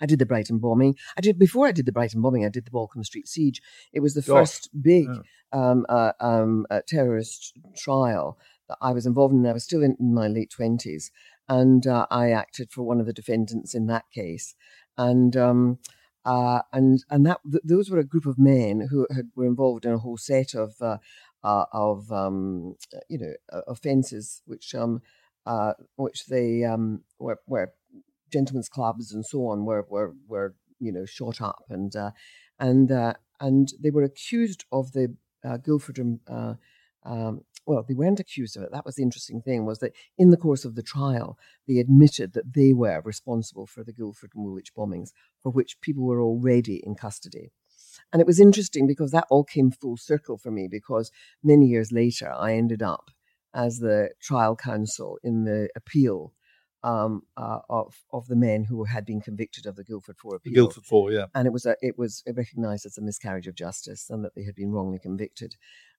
I 0.03 0.07
did 0.07 0.19
the 0.19 0.27
Brighton 0.27 0.59
bombing. 0.59 0.97
I 1.17 1.21
did 1.21 1.39
before 1.39 1.69
I 1.69 1.73
did 1.73 1.87
the 1.87 1.93
Brighton 1.93 2.21
bombing. 2.21 2.45
I 2.45 2.49
did 2.49 2.67
the 2.67 2.73
Balcombe 2.73 3.05
Street 3.05 3.29
siege. 3.29 3.63
It 3.93 4.01
was 4.01 4.15
the 4.15 4.21
Gosh, 4.21 4.37
first 4.37 4.83
big 4.83 5.09
yeah. 5.09 5.21
um, 5.53 5.87
uh, 5.89 6.13
um, 6.21 6.67
uh, 6.71 6.81
terrorist 6.87 7.57
trial 7.77 8.37
that 8.69 8.79
I 8.83 8.93
was 8.93 9.07
involved 9.07 9.33
in. 9.33 9.47
I 9.47 9.53
was 9.53 9.65
still 9.65 9.83
in, 9.83 9.97
my 10.01 10.27
late 10.27 10.51
twenties, 10.51 11.13
and 11.49 11.87
uh, 11.87 12.07
I 12.11 12.33
acted 12.33 12.73
for 12.73 12.83
one 12.83 13.01
of 13.01 13.07
the 13.07 13.13
defendants 13.13 13.75
in 13.75 13.87
that 13.87 14.05
case. 14.13 14.57
And 14.99 15.37
um, 15.37 15.79
uh, 16.25 16.63
and 16.73 17.05
and 17.09 17.25
that 17.27 17.41
th- 17.51 17.63
those 17.65 17.89
were 17.89 17.99
a 17.99 18.05
group 18.05 18.27
of 18.27 18.39
men 18.39 18.89
who 18.91 19.07
had, 19.15 19.31
were 19.37 19.47
involved 19.47 19.85
in 19.85 19.93
a 19.93 19.99
whole 19.99 20.19
set 20.19 20.55
of 20.55 20.75
uh, 20.81 20.99
uh, 21.45 21.65
of 21.73 22.11
um, 22.11 22.75
you 23.09 23.19
know 23.19 23.63
offences 23.69 24.43
which 24.47 24.75
um, 24.75 25.01
uh, 25.47 25.73
which 25.97 26.27
they 26.27 26.65
um, 26.65 27.03
were, 27.19 27.41
were 27.47 27.73
gentlemen's 28.33 28.69
clubs 28.69 29.13
and 29.13 29.25
so 29.25 29.47
on 29.47 29.65
were 29.65 29.87
were 29.89 30.15
were 30.27 30.55
you 30.79 30.93
know 30.93 31.05
shot 31.05 31.41
up 31.41 31.65
and 31.69 31.95
uh, 31.97 32.11
and 32.59 32.91
uh, 32.91 33.15
and 33.41 33.73
they 33.81 33.91
were 33.91 34.03
accused 34.03 34.65
of 34.73 34.93
the 34.93 35.15
uh, 35.45 35.57
Guildford 35.57 35.99
and 35.99 36.21
uh, 36.29 36.55
um, 37.05 37.43
well 37.67 37.85
they 37.87 37.95
weren't 37.95 38.21
accused 38.21 38.57
of 38.57 38.63
it. 38.63 38.73
That 38.73 38.85
was 38.85 38.97
the 38.97 39.03
interesting 39.03 39.41
thing 39.43 39.65
was 39.65 39.79
that 39.79 39.93
in 40.19 40.31
the 40.31 40.37
course 40.37 40.65
of 40.65 40.75
the 40.75 40.83
trial 40.83 41.39
they 41.69 41.79
admitted 41.79 42.33
that 42.33 42.55
they 42.55 42.73
were 42.73 43.01
responsible 43.05 43.67
for 43.67 43.85
the 43.85 43.93
Guildford 43.93 44.33
and 44.35 44.45
Woolwich 44.45 44.75
bombings 44.75 45.11
for 45.43 45.51
which 45.51 45.81
people 45.81 46.05
were 46.05 46.23
already 46.23 46.83
in 46.85 46.95
custody. 46.95 47.53
And 48.13 48.21
it 48.21 48.27
was 48.27 48.41
interesting 48.41 48.87
because 48.87 49.11
that 49.11 49.27
all 49.31 49.45
came 49.45 49.71
full 49.71 49.97
circle 49.97 50.39
for 50.39 50.51
me 50.51 50.69
because 50.71 51.11
many 51.43 51.67
years 51.67 51.93
later 51.93 52.33
I 52.33 52.55
ended 52.55 52.83
up 52.83 53.11
as 53.55 53.79
the 53.79 54.11
trial 54.21 54.57
counsel 54.57 55.19
in 55.23 55.45
the 55.45 55.69
appeal 55.77 56.33
um, 56.85 57.23
uh, 57.37 57.61
of 57.69 57.95
of 58.13 58.27
the 58.27 58.37
men 58.37 58.65
who 58.65 58.85
had 58.85 59.05
been 59.05 59.21
convicted 59.21 59.67
of 59.67 59.77
the 59.77 59.85
Guildford 59.85 60.17
Four 60.19 60.33
The 60.33 60.37
appeal, 60.51 60.55
Guildford 60.55 60.85
Four, 60.85 61.13
yeah. 61.13 61.27
and 61.35 61.47
it 61.47 61.53
was 61.53 61.67
a, 61.67 61.77
it 61.81 61.99
was 61.99 62.23
recognised 62.27 62.87
as 62.87 62.99
a 62.99 63.03
miscarriage 63.03 63.47
of 63.47 63.55
justice 63.55 64.11
and 64.11 64.25
that 64.25 64.35
they 64.35 64.45
had 64.45 64.55
been 64.55 64.73
wrongly 64.73 64.99
convicted. 64.99 65.57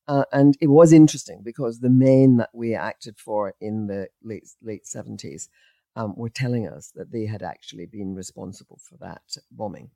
Uh, 0.08 0.26
and 0.34 0.58
it 0.60 0.68
was 0.68 0.92
interesting 0.92 1.42
because 1.44 1.80
the 1.80 1.90
men 1.90 2.38
that 2.38 2.50
we 2.54 2.76
acted 2.76 3.18
for 3.18 3.54
in 3.62 3.88
the 3.88 4.08
late 4.22 4.50
late 4.62 4.86
seventies 4.86 5.50
um, 5.96 6.14
were 6.18 6.30
telling 6.30 6.68
us 6.68 6.92
that 6.96 7.12
they 7.12 7.26
had 7.26 7.42
actually 7.42 7.86
been 7.86 8.14
responsible 8.16 8.80
for 8.82 8.98
that 8.98 9.22
bombing. 9.52 9.92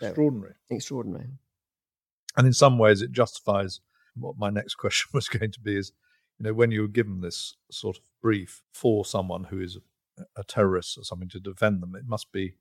So- 0.00 0.08
Extraordinary. 0.08 0.54
Extraordinary. 0.70 1.28
And 2.36 2.46
in 2.46 2.52
some 2.52 2.78
ways, 2.78 3.00
it 3.00 3.12
justifies 3.12 3.80
what 4.14 4.36
my 4.38 4.50
next 4.50 4.74
question 4.84 5.10
was 5.12 5.28
going 5.28 5.52
to 5.52 5.60
be: 5.60 5.76
is 5.76 5.92
you 6.38 6.44
know 6.44 6.52
when 6.54 6.70
you're 6.70 6.88
given 6.88 7.20
this 7.20 7.56
sort 7.70 7.96
of 7.96 8.02
brief 8.22 8.62
for 8.72 9.04
someone 9.04 9.44
who 9.44 9.60
is 9.60 9.78
a, 10.36 10.44
terrorist 10.44 10.96
or 10.98 11.04
something 11.04 11.28
to 11.28 11.40
defend 11.40 11.82
them, 11.82 11.94
it 11.94 12.06
must 12.06 12.32
be 12.32 12.56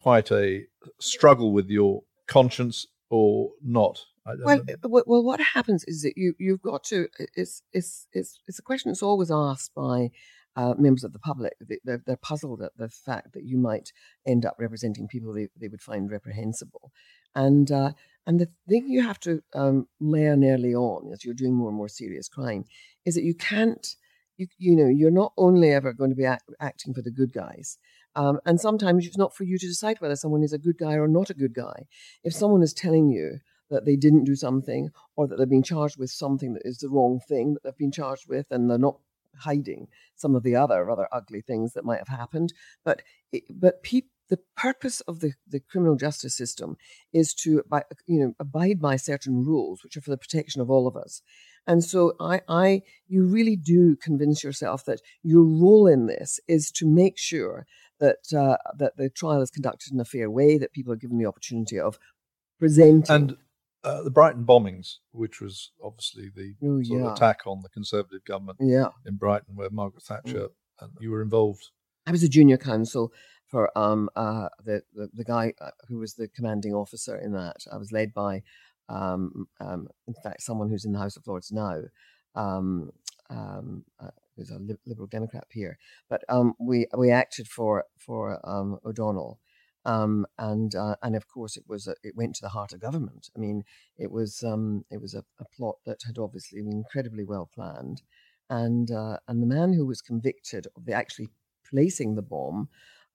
quite 0.00 0.30
a 0.30 0.64
struggle 1.00 1.52
with 1.52 1.68
your 1.68 2.02
conscience 2.28 2.86
or 3.10 3.50
not. 3.62 4.00
I 4.26 4.30
don't 4.36 4.44
Well, 4.44 4.56
know. 4.64 4.74
uh, 4.98 5.02
well, 5.06 5.24
what 5.24 5.40
happens 5.40 5.84
is 5.88 6.02
that 6.02 6.14
you 6.16 6.34
you've 6.38 6.62
got 6.62 6.84
to. 6.84 7.08
It's 7.34 7.62
it's 7.72 8.06
it's 8.12 8.40
it's 8.46 8.58
a 8.58 8.62
question 8.62 8.90
that's 8.90 9.02
always 9.02 9.30
asked 9.32 9.72
by 9.74 10.10
uh, 10.54 10.74
members 10.78 11.02
of 11.02 11.12
the 11.12 11.18
public. 11.18 11.54
They- 11.60 11.80
They're, 11.84 12.02
they're 12.06 12.16
puzzled 12.16 12.62
at 12.62 12.76
the 12.76 12.88
fact 12.88 13.32
that 13.34 13.44
you 13.44 13.58
might 13.58 13.90
end 14.26 14.44
up 14.46 14.56
representing 14.58 15.08
people 15.08 15.32
they, 15.32 15.48
they 15.60 15.68
would 15.68 15.82
find 15.82 16.10
reprehensible, 16.10 16.92
and 17.34 17.70
uh, 17.72 17.92
and 18.26 18.40
the 18.40 18.48
thing 18.68 18.88
you 18.88 19.02
have 19.02 19.20
to 19.20 19.42
um, 19.54 19.88
learn 20.00 20.44
early 20.44 20.74
on 20.74 21.12
as 21.12 21.24
you're 21.24 21.34
doing 21.34 21.54
more 21.54 21.68
and 21.68 21.76
more 21.76 21.88
serious 21.88 22.28
crime 22.28 22.64
is 23.04 23.14
that 23.14 23.24
you 23.24 23.34
can't. 23.34 23.86
You, 24.38 24.46
you 24.56 24.74
know 24.74 24.88
you're 24.88 25.10
not 25.10 25.34
only 25.36 25.72
ever 25.72 25.92
going 25.92 26.08
to 26.08 26.16
be 26.16 26.24
act, 26.24 26.44
acting 26.58 26.94
for 26.94 27.02
the 27.02 27.10
good 27.10 27.34
guys 27.34 27.76
um, 28.16 28.40
and 28.46 28.58
sometimes 28.58 29.06
it's 29.06 29.18
not 29.18 29.36
for 29.36 29.44
you 29.44 29.58
to 29.58 29.66
decide 29.66 30.00
whether 30.00 30.16
someone 30.16 30.42
is 30.42 30.54
a 30.54 30.58
good 30.58 30.78
guy 30.78 30.94
or 30.94 31.06
not 31.06 31.28
a 31.28 31.34
good 31.34 31.52
guy 31.52 31.84
if 32.24 32.32
someone 32.32 32.62
is 32.62 32.72
telling 32.72 33.10
you 33.10 33.40
that 33.72 33.84
they 33.84 33.96
didn't 33.96 34.24
do 34.24 34.34
something 34.34 34.90
or 35.16 35.26
that 35.26 35.36
they've 35.36 35.48
been 35.48 35.62
charged 35.62 35.98
with 35.98 36.10
something 36.10 36.54
that 36.54 36.62
is 36.64 36.78
the 36.78 36.88
wrong 36.88 37.20
thing 37.28 37.54
that 37.54 37.62
they've 37.62 37.76
been 37.76 37.92
charged 37.92 38.28
with 38.28 38.46
and 38.50 38.70
they're 38.70 38.78
not 38.78 38.98
hiding 39.38 39.88
some 40.14 40.34
of 40.34 40.42
the 40.42 40.54
other 40.54 40.84
rather 40.84 41.08
ugly 41.10 41.40
things 41.40 41.72
that 41.72 41.84
might 41.84 41.98
have 41.98 42.08
happened 42.08 42.52
but 42.84 43.02
it, 43.32 43.44
but 43.50 43.82
peop, 43.82 44.06
the 44.32 44.38
purpose 44.66 44.98
of 45.10 45.14
the, 45.22 45.30
the 45.54 45.60
criminal 45.70 45.96
justice 46.06 46.34
system 46.42 46.70
is 47.20 47.28
to 47.42 47.48
by, 47.72 47.82
you 48.12 48.18
know 48.20 48.32
abide 48.46 48.78
by 48.88 48.96
certain 48.96 49.36
rules 49.50 49.76
which 49.82 49.96
are 49.96 50.00
for 50.04 50.10
the 50.14 50.16
protection 50.24 50.60
of 50.62 50.70
all 50.70 50.86
of 50.90 50.96
us 51.04 51.12
and 51.70 51.80
so 51.92 52.00
I, 52.32 52.36
I 52.66 52.68
you 53.12 53.20
really 53.36 53.56
do 53.56 53.82
convince 54.08 54.38
yourself 54.46 54.78
that 54.86 55.00
your 55.32 55.44
role 55.64 55.86
in 55.94 56.02
this 56.06 56.30
is 56.56 56.70
to 56.78 56.84
make 57.02 57.16
sure 57.30 57.58
that 58.04 58.22
uh, 58.42 58.56
that 58.82 58.94
the 58.96 59.08
trial 59.20 59.42
is 59.42 59.50
conducted 59.58 59.92
in 59.92 60.00
a 60.00 60.04
fair 60.14 60.28
way 60.38 60.50
that 60.58 60.72
people 60.76 60.92
are 60.94 61.02
given 61.04 61.18
the 61.18 61.26
opportunity 61.32 61.78
of 61.88 61.92
presenting 62.58 63.14
and 63.14 63.36
uh, 63.84 64.00
the 64.02 64.10
Brighton 64.18 64.44
bombings, 64.44 64.86
which 65.10 65.40
was 65.40 65.72
obviously 65.82 66.30
the 66.34 66.54
Oh, 66.64 66.80
sort 66.82 67.00
yeah. 67.00 67.06
of 67.08 67.12
attack 67.16 67.40
on 67.46 67.62
the 67.62 67.68
Conservative 67.68 68.24
government 68.24 68.58
yeah 68.60 68.88
in 69.04 69.16
Brighton, 69.16 69.56
where 69.56 69.70
Margaret 69.70 70.04
Thatcher 70.04 70.44
Mm. 70.48 70.50
and 70.80 70.90
you 71.00 71.10
were 71.10 71.22
involved. 71.22 71.64
I 72.06 72.10
was 72.12 72.22
a 72.22 72.28
junior 72.28 72.56
counsel 72.56 73.12
for 73.52 73.70
um, 73.78 74.08
uh, 74.16 74.48
the, 74.64 74.82
the 74.94 75.10
the 75.12 75.24
guy 75.24 75.52
uh, 75.60 75.70
who 75.86 75.98
was 75.98 76.14
the 76.14 76.26
commanding 76.28 76.72
officer 76.74 77.16
in 77.18 77.32
that. 77.32 77.58
I 77.70 77.76
was 77.76 77.92
led 77.92 78.14
by, 78.14 78.42
um, 78.88 79.46
um, 79.60 79.88
in 80.08 80.14
fact, 80.24 80.42
someone 80.42 80.70
who's 80.70 80.86
in 80.86 80.92
the 80.92 80.98
House 80.98 81.18
of 81.18 81.26
Lords 81.26 81.52
now, 81.52 81.82
um, 82.34 82.90
um, 83.28 83.84
uh, 84.00 84.08
who's 84.34 84.50
a 84.50 84.58
Lib- 84.58 84.80
Liberal 84.86 85.06
Democrat 85.06 85.44
peer. 85.50 85.78
But 86.08 86.24
um, 86.30 86.54
we 86.58 86.86
we 86.96 87.10
acted 87.10 87.46
for 87.46 87.84
for 87.98 88.40
O'Donnell. 88.84 89.38
Um, 89.84 90.26
and 90.38 90.74
uh, 90.76 90.94
and 91.02 91.16
of 91.16 91.26
course 91.26 91.56
it 91.56 91.64
was 91.66 91.88
a, 91.88 91.96
it 92.04 92.16
went 92.16 92.36
to 92.36 92.42
the 92.42 92.50
heart 92.50 92.72
of 92.72 92.80
government. 92.80 93.30
I 93.36 93.40
mean 93.40 93.64
it 93.98 94.12
was 94.12 94.42
um, 94.44 94.84
it 94.90 95.00
was 95.00 95.12
a, 95.14 95.24
a 95.40 95.44
plot 95.44 95.76
that 95.84 96.04
had 96.06 96.18
obviously 96.18 96.62
been 96.62 96.72
incredibly 96.72 97.24
well 97.24 97.50
planned, 97.52 98.00
and 98.48 98.92
uh, 98.92 99.16
and 99.26 99.42
the 99.42 99.46
man 99.46 99.72
who 99.72 99.84
was 99.84 100.00
convicted 100.00 100.68
of 100.76 100.88
actually 100.88 101.30
placing 101.68 102.14
the 102.14 102.22
bomb 102.22 102.68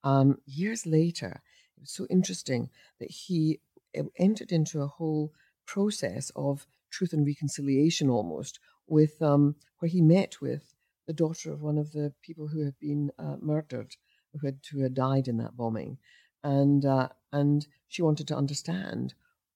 um, 0.04 0.38
years 0.46 0.86
later. 0.86 1.42
It 1.78 1.82
was 1.82 1.92
so 1.92 2.08
interesting 2.10 2.70
that 3.00 3.12
he 3.12 3.60
uh, 3.98 4.04
entered 4.18 4.52
into 4.52 4.82
a 4.82 4.88
whole 4.88 5.32
process 5.66 6.32
of 6.36 6.66
truth 6.90 7.14
and 7.14 7.26
reconciliation 7.26 8.10
almost 8.10 8.60
with 8.88 9.22
um, 9.22 9.56
where 9.80 9.90
he 9.90 10.02
met 10.02 10.42
with 10.42 10.74
the 11.06 11.14
daughter 11.14 11.52
of 11.52 11.62
one 11.62 11.78
of 11.78 11.92
the 11.92 12.14
people 12.22 12.48
who 12.48 12.64
had 12.64 12.78
been 12.80 13.12
uh, 13.20 13.36
murdered, 13.40 13.96
who 14.34 14.46
had 14.46 14.60
who 14.72 14.82
had 14.82 14.94
died 14.94 15.28
in 15.28 15.38
that 15.38 15.56
bombing, 15.56 15.98
and 16.44 16.86
uh, 16.86 17.10
and 17.32 17.68
she 17.88 18.02
wanted 18.02 18.28
to 18.28 18.36
understand 18.36 19.14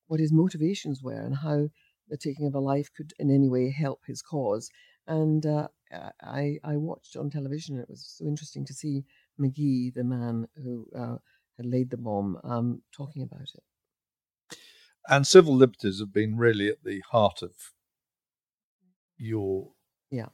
what 0.08 0.20
his 0.20 0.32
motivations 0.32 1.02
were 1.02 1.22
and 1.22 1.38
how 1.38 1.70
the 2.10 2.18
taking 2.18 2.46
of 2.46 2.56
a 2.56 2.60
life 2.60 2.90
could 2.96 3.14
in 3.20 3.32
any 3.34 3.48
way 3.48 3.72
help 3.72 4.02
his 4.06 4.22
cause. 4.22 4.70
And 5.08 5.46
uh, 5.46 5.68
I, 6.22 6.58
I 6.64 6.76
watched 6.78 7.16
on 7.16 7.30
television. 7.30 7.80
It 7.80 7.90
was 7.90 8.06
so 8.06 8.26
interesting 8.26 8.66
to 8.66 8.74
see 8.74 9.06
Magee, 9.38 9.92
the 9.92 10.04
man 10.04 10.48
who 10.56 10.88
uh, 10.96 11.18
had 11.58 11.66
laid 11.66 11.90
the 11.90 11.98
bomb, 11.98 12.40
um, 12.44 12.82
talking 12.92 13.24
about 13.24 13.42
it. 13.42 13.64
And 15.08 15.26
civil 15.26 15.56
liberties 15.56 16.00
have 16.00 16.14
been 16.14 16.38
really 16.38 16.70
at 16.70 16.84
the 16.84 17.02
heart 17.12 17.42
of 17.42 17.54
your 19.18 19.72
yeah 20.10 20.30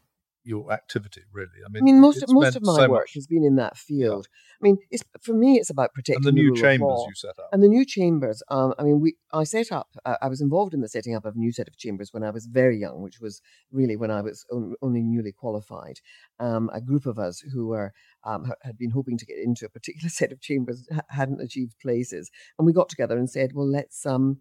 your 0.47 0.71
activity, 0.71 1.21
really. 1.33 1.59
I 1.65 1.69
mean, 1.69 1.83
I 1.83 1.85
mean 1.85 1.99
most 1.99 2.23
of, 2.23 2.29
most 2.31 2.55
of 2.55 2.63
my 2.63 2.75
so 2.75 2.89
work 2.89 3.01
much. 3.01 3.13
has 3.15 3.27
been 3.27 3.43
in 3.43 3.57
that 3.57 3.77
field. 3.77 4.27
Yeah. 4.29 4.59
I 4.59 4.61
mean, 4.63 4.77
it's, 4.89 5.03
for 5.21 5.33
me, 5.33 5.57
it's 5.57 5.69
about 5.69 5.93
protecting 5.93 6.25
and 6.25 6.25
the 6.25 6.31
new 6.31 6.55
the 6.55 6.61
chambers 6.61 7.03
you 7.05 7.13
set 7.15 7.37
up. 7.37 7.49
And 7.51 7.61
the 7.61 7.67
new 7.67 7.85
chambers. 7.85 8.41
Um, 8.49 8.73
I 8.79 8.83
mean, 8.83 9.01
we 9.01 9.17
I 9.33 9.43
set 9.43 9.71
up. 9.71 9.89
Uh, 10.05 10.15
I 10.21 10.29
was 10.29 10.39
involved 10.39 10.73
in 10.73 10.79
the 10.79 10.87
setting 10.87 11.15
up 11.15 11.25
of 11.25 11.35
a 11.35 11.37
new 11.37 11.51
set 11.51 11.67
of 11.67 11.77
chambers 11.77 12.13
when 12.13 12.23
I 12.23 12.29
was 12.29 12.45
very 12.45 12.77
young, 12.79 13.01
which 13.01 13.19
was 13.19 13.41
really 13.71 13.97
when 13.97 14.09
I 14.09 14.21
was 14.21 14.45
only 14.81 15.03
newly 15.03 15.33
qualified. 15.33 15.99
Um, 16.39 16.69
a 16.73 16.79
group 16.79 17.05
of 17.05 17.19
us 17.19 17.43
who 17.53 17.67
were 17.67 17.91
um, 18.23 18.51
had 18.63 18.77
been 18.77 18.91
hoping 18.91 19.17
to 19.17 19.25
get 19.25 19.37
into 19.37 19.65
a 19.65 19.69
particular 19.69 20.09
set 20.19 20.31
of 20.31 20.39
chambers 20.39 20.87
hadn't 21.09 21.41
achieved 21.41 21.75
places, 21.81 22.31
and 22.57 22.65
we 22.65 22.71
got 22.71 22.87
together 22.87 23.17
and 23.17 23.29
said, 23.29 23.51
well, 23.53 23.69
let's 23.69 24.05
um, 24.05 24.39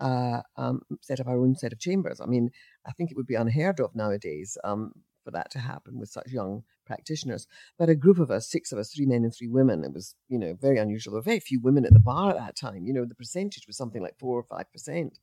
uh, 0.00 0.42
um, 0.56 0.82
set 1.02 1.20
up 1.20 1.26
our 1.26 1.38
own 1.38 1.54
set 1.56 1.72
of 1.72 1.80
chambers. 1.80 2.20
I 2.20 2.26
mean, 2.26 2.50
I 2.86 2.92
think 2.92 3.10
it 3.10 3.16
would 3.16 3.26
be 3.26 3.34
unheard 3.34 3.80
of 3.80 3.94
nowadays 3.94 4.56
um, 4.64 4.92
for 5.28 5.32
that 5.32 5.50
to 5.50 5.58
happen 5.58 5.98
with 5.98 6.08
such 6.08 6.28
young 6.28 6.62
practitioners. 6.86 7.46
But 7.78 7.90
a 7.90 7.94
group 7.94 8.18
of 8.18 8.30
us, 8.30 8.50
six 8.50 8.72
of 8.72 8.78
us, 8.78 8.90
three 8.90 9.04
men 9.04 9.24
and 9.24 9.34
three 9.34 9.46
women, 9.46 9.84
it 9.84 9.92
was, 9.92 10.14
you 10.28 10.38
know, 10.38 10.56
very 10.58 10.78
unusual. 10.78 11.12
There 11.12 11.18
were 11.18 11.22
very 11.22 11.40
few 11.40 11.60
women 11.60 11.84
at 11.84 11.92
the 11.92 12.00
bar 12.00 12.30
at 12.30 12.38
that 12.38 12.56
time. 12.56 12.86
You 12.86 12.94
know, 12.94 13.04
the 13.04 13.14
percentage 13.14 13.66
was 13.66 13.76
something 13.76 14.00
like 14.00 14.18
four 14.18 14.38
or 14.38 14.42
five 14.42 14.72
percent. 14.72 15.18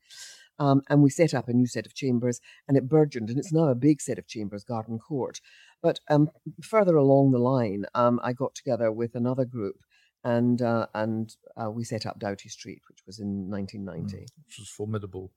Um, 0.60 0.84
and 0.90 1.02
we 1.02 1.10
set 1.10 1.34
up 1.34 1.50
a 1.50 1.54
new 1.54 1.66
set 1.66 1.88
of 1.88 1.96
chambers, 1.96 2.40
and 2.68 2.78
it 2.78 2.88
burgeoned, 2.88 3.30
and 3.30 3.40
it's 3.40 3.52
now 3.52 3.68
a 3.68 3.76
big 3.76 4.00
set 4.00 4.20
of 4.20 4.28
chambers, 4.28 4.64
Garden 4.64 5.00
Court. 5.00 5.42
But 5.82 6.00
um, 6.08 6.30
further 6.62 6.96
along 6.96 7.32
the 7.32 7.40
line, 7.40 7.86
um, 7.96 8.22
I 8.24 8.32
got 8.32 8.54
together 8.54 8.92
with 8.92 9.16
another 9.16 9.44
group, 9.44 9.78
and 10.24 10.62
uh, 10.62 10.86
and 10.94 11.36
uh, 11.58 11.72
we 11.72 11.84
set 11.84 12.06
up 12.06 12.20
Doughty 12.20 12.48
Street, 12.48 12.84
which 12.88 13.00
was 13.08 13.20
in 13.20 13.50
1990, 13.50 14.18
mm, 14.18 14.30
which 14.46 14.60
was 14.60 14.70
formidable 14.70 15.32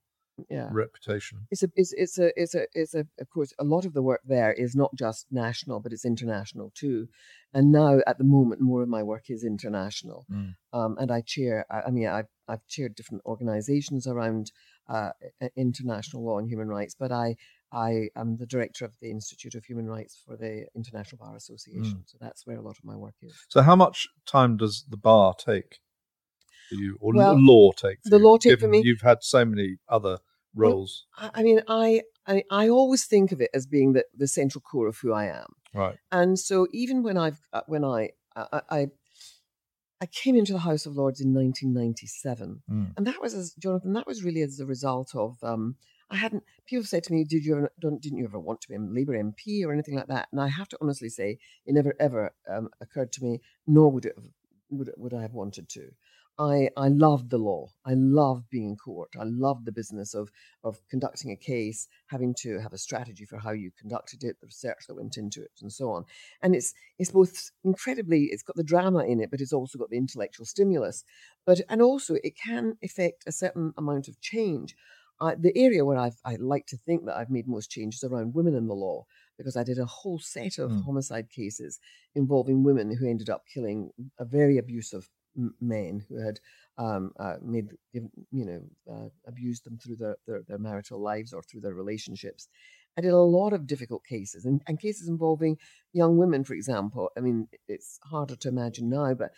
yeah. 0.51 0.69
reputation. 0.71 1.47
It's 1.51 1.63
a, 1.63 1.69
it's, 1.75 1.93
it's 1.93 2.19
a, 2.19 2.33
it's 2.41 2.55
a, 2.55 2.67
it's 2.73 2.95
a, 2.95 3.07
of 3.21 3.31
course, 3.31 3.53
a 3.59 3.65
lot 3.65 3.85
of 3.85 3.95
the 3.95 4.03
work 4.03 4.21
there 4.27 4.53
is 4.53 4.75
not 4.75 4.95
just 4.95 5.27
national, 5.31 5.81
but 5.81 5.93
it's 5.93 6.05
international 6.05 6.73
too. 6.75 7.09
And 7.55 7.73
now, 7.73 8.01
at 8.07 8.19
the 8.19 8.25
moment, 8.25 8.61
more 8.61 8.83
of 8.83 8.89
my 8.89 9.03
work 9.03 9.25
is 9.31 9.45
international. 9.45 10.27
Mm. 10.31 10.55
Um, 10.73 10.97
and 10.99 11.11
I 11.11 11.23
chair, 11.23 11.65
I, 11.71 11.83
I, 11.89 11.91
mean, 11.91 12.07
I've, 12.07 12.29
I've 12.47 12.67
chaired 12.67 12.95
different 12.95 13.23
organizations 13.25 14.07
around 14.07 14.53
uh, 14.89 15.11
international 15.57 16.25
law 16.25 16.39
and 16.39 16.49
human 16.49 16.69
rights, 16.69 16.95
but 16.99 17.13
I, 17.13 17.37
I 17.73 18.09
am 18.17 18.37
the 18.37 18.47
director 18.47 18.85
of 18.85 18.93
the 19.01 19.11
Institute 19.11 19.55
of 19.55 19.65
Human 19.65 19.87
Rights 19.87 20.21
for 20.25 20.37
the 20.37 20.67
International 20.75 21.19
Bar 21.19 21.37
Association. 21.37 21.99
Mm. 21.99 22.11
So 22.11 22.19
that's 22.21 22.47
where 22.47 22.57
a 22.57 22.63
lot 22.63 22.79
of 22.79 22.85
my 22.85 22.97
work 22.97 23.15
is. 23.23 23.35
So, 23.49 23.63
how 23.63 23.77
much 23.77 24.09
time 24.27 24.57
does 24.57 24.85
the 24.89 24.97
bar 24.97 25.35
take? 25.35 25.81
For 26.69 26.75
you, 26.75 26.99
or 27.01 27.15
well, 27.15 27.35
law 27.39 27.73
take 27.73 27.99
the 28.05 28.19
you, 28.19 28.25
law 28.25 28.37
take 28.37 28.61
for 28.61 28.69
me. 28.69 28.83
You've 28.85 29.01
had 29.01 29.19
so 29.23 29.43
many 29.43 29.77
other 29.89 30.19
roles? 30.55 31.07
Well, 31.21 31.31
I 31.35 31.43
mean, 31.43 31.63
I, 31.69 32.03
I 32.27 32.45
I 32.51 32.69
always 32.69 33.07
think 33.07 33.33
of 33.33 33.41
it 33.41 33.51
as 33.55 33.67
being 33.67 33.93
the, 33.93 34.05
the 34.17 34.29
central 34.29 34.63
core 34.63 34.89
of 34.89 34.99
who 34.99 35.13
I 35.13 35.27
am. 35.27 35.47
Right. 35.75 35.97
And 36.11 36.39
so 36.39 36.67
even 36.73 37.03
when 37.03 37.17
I've 37.17 37.41
uh, 37.53 37.63
when 37.67 37.85
I 37.85 38.11
I, 38.37 38.61
I 38.71 38.87
I 40.01 40.07
came 40.07 40.37
into 40.37 40.53
the 40.53 40.61
House 40.61 40.87
of 40.87 40.97
Lords 40.97 41.21
in 41.21 41.35
1997, 41.35 42.63
mm. 42.71 42.93
and 42.97 43.07
that 43.07 43.21
was 43.21 43.35
as 43.35 43.55
Jonathan. 43.55 43.93
That 43.95 44.07
was 44.07 44.23
really 44.23 44.43
as 44.43 44.61
a 44.61 44.67
result 44.67 45.15
of 45.15 45.37
um, 45.43 45.77
I 46.11 46.17
hadn't. 46.17 46.45
People 46.67 46.85
said 46.85 47.03
to 47.05 47.13
me, 47.13 47.25
"Did 47.25 47.45
you 47.45 47.57
ever, 47.57 47.73
don't 47.81 48.01
didn't 48.01 48.19
you 48.19 48.25
ever 48.25 48.39
want 48.39 48.61
to 48.63 48.69
be 48.69 48.77
a 48.77 48.79
Labour 48.79 49.15
MP 49.15 49.65
or 49.65 49.73
anything 49.73 49.97
like 49.97 50.07
that?" 50.07 50.29
And 50.31 50.41
I 50.41 50.49
have 50.49 50.69
to 50.69 50.79
honestly 50.81 51.09
say, 51.09 51.39
it 51.67 51.75
never 51.75 51.95
ever 51.99 52.33
um, 52.49 52.69
occurred 52.81 53.13
to 53.13 53.25
me, 53.25 53.41
nor 53.67 53.91
would 53.91 54.07
it 54.07 54.15
have, 54.17 54.29
would 54.71 54.91
would 54.97 55.15
I 55.15 55.23
have 55.23 55.35
wanted 55.35 55.69
to. 55.71 55.91
I, 56.41 56.69
I 56.77 56.89
loved 56.89 57.31
the 57.31 57.39
law. 57.39 57.73
I 57.85 57.95
loved 57.95 58.49
being 58.49 58.69
in 58.69 58.77
court. 58.77 59.11
I 59.19 59.25
loved 59.25 59.65
the 59.65 59.73
business 59.73 60.15
of, 60.15 60.31
of 60.63 60.79
conducting 60.89 61.33
a 61.33 61.37
case, 61.37 61.89
having 62.07 62.33
to 62.43 62.61
have 62.61 62.73
a 62.73 62.79
strategy 62.79 63.25
for 63.25 63.39
how 63.39 63.51
you 63.51 63.73
conducted 63.77 64.23
it, 64.23 64.37
the 64.41 64.47
research 64.47 64.87
that 64.87 64.95
went 64.95 65.17
into 65.17 65.43
it, 65.43 65.51
and 65.61 65.73
so 65.73 65.91
on. 65.91 66.05
And 66.41 66.55
it's 66.55 66.75
it's 66.99 67.11
both 67.11 67.51
incredibly, 67.65 68.25
it's 68.31 68.45
got 68.45 68.57
the 68.57 68.63
drama 68.63 69.05
in 69.05 69.21
it, 69.21 69.31
but 69.31 69.41
it's 69.41 69.53
also 69.53 69.79
got 69.79 69.91
the 69.91 69.97
intellectual 69.97 70.47
stimulus. 70.47 71.05
But 71.45 71.61
and 71.69 71.83
also 71.83 72.15
it 72.23 72.37
can 72.37 72.79
affect 72.85 73.25
a 73.27 73.33
certain 73.33 73.73
amount 73.77 74.07
of 74.07 74.21
change. 74.21 74.77
Uh, 75.21 75.35
the 75.37 75.57
area 75.59 75.85
where 75.85 75.99
I've, 75.99 76.21
I 76.25 76.37
like 76.37 76.67
to 76.67 76.77
think 76.77 77.05
that 77.07 77.17
I've 77.17 77.31
made 77.31 77.49
most 77.49 77.73
changes 77.73 78.05
around 78.05 78.35
women 78.35 78.55
in 78.55 78.69
the 78.69 78.75
law, 78.75 79.05
because 79.37 79.57
I 79.57 79.65
did 79.65 79.81
a 79.81 79.85
whole 79.85 80.21
set 80.21 80.59
of 80.59 80.71
mm. 80.71 80.85
homicide 80.85 81.29
cases 81.31 81.81
involving 82.15 82.63
women 82.63 82.97
who 82.97 83.09
ended 83.09 83.29
up 83.29 83.43
killing 83.53 83.91
a 84.21 84.25
very 84.25 84.59
abusive 84.59 85.11
men 85.61 86.05
who 86.09 86.25
had 86.25 86.41
um, 86.79 87.13
uh, 87.19 87.37
made 87.43 87.71
you 87.93 88.11
know 88.33 88.63
uh, 88.91 89.09
abused 89.27 89.65
them 89.65 89.79
through 89.79 89.97
their, 89.97 90.17
their, 90.27 90.43
their 90.47 90.59
marital 90.59 91.01
lives 91.01 91.33
or 91.33 91.43
through 91.43 91.61
their 91.61 91.75
relationships. 91.75 92.49
I 92.97 93.01
did 93.01 93.13
a 93.13 93.19
lot 93.19 93.53
of 93.53 93.67
difficult 93.67 94.05
cases 94.05 94.45
and, 94.45 94.61
and 94.67 94.81
cases 94.81 95.09
involving 95.09 95.59
young 95.93 96.17
women, 96.17 96.43
for 96.43 96.55
example. 96.55 97.11
I 97.17 97.21
mean, 97.21 97.47
it's 97.69 98.01
harder 98.03 98.35
to 98.35 98.49
imagine 98.49 98.89
now, 98.91 99.15
but 99.15 99.31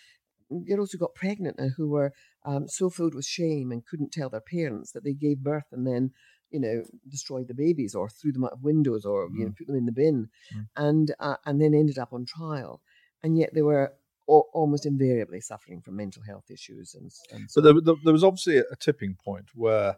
girls 0.66 0.92
who 0.92 0.98
got 0.98 1.14
pregnant 1.14 1.56
and 1.58 1.72
who 1.76 1.90
were 1.90 2.12
um, 2.44 2.66
so 2.68 2.90
filled 2.90 3.14
with 3.14 3.24
shame 3.24 3.70
and 3.70 3.86
couldn't 3.86 4.12
tell 4.12 4.30
their 4.30 4.40
parents 4.40 4.92
that 4.92 5.04
they 5.04 5.12
gave 5.12 5.38
birth 5.38 5.66
and 5.72 5.86
then 5.86 6.10
you 6.50 6.58
know 6.58 6.82
destroyed 7.08 7.46
the 7.48 7.54
babies 7.54 7.94
or 7.94 8.08
threw 8.08 8.32
them 8.32 8.44
out 8.44 8.52
of 8.52 8.64
windows 8.64 9.04
or 9.04 9.28
mm. 9.28 9.38
you 9.38 9.44
know 9.44 9.50
mm. 9.50 9.56
put 9.56 9.66
them 9.66 9.76
in 9.76 9.86
the 9.86 9.92
bin 9.92 10.28
mm. 10.54 10.66
and 10.76 11.14
uh, 11.20 11.36
and 11.46 11.60
then 11.60 11.74
ended 11.74 11.98
up 11.98 12.12
on 12.12 12.24
trial 12.24 12.80
and 13.22 13.38
yet 13.38 13.50
they 13.54 13.62
were 13.62 13.92
almost 14.30 14.86
invariably 14.86 15.40
suffering 15.40 15.80
from 15.80 15.96
mental 15.96 16.22
health 16.22 16.50
issues. 16.50 16.94
And, 16.94 17.10
and 17.32 17.50
so. 17.50 17.60
but 17.60 17.84
there, 17.84 17.94
there, 18.04 18.12
was 18.12 18.24
obviously 18.24 18.58
a, 18.58 18.76
tipping 18.78 19.16
point 19.22 19.46
where, 19.54 19.96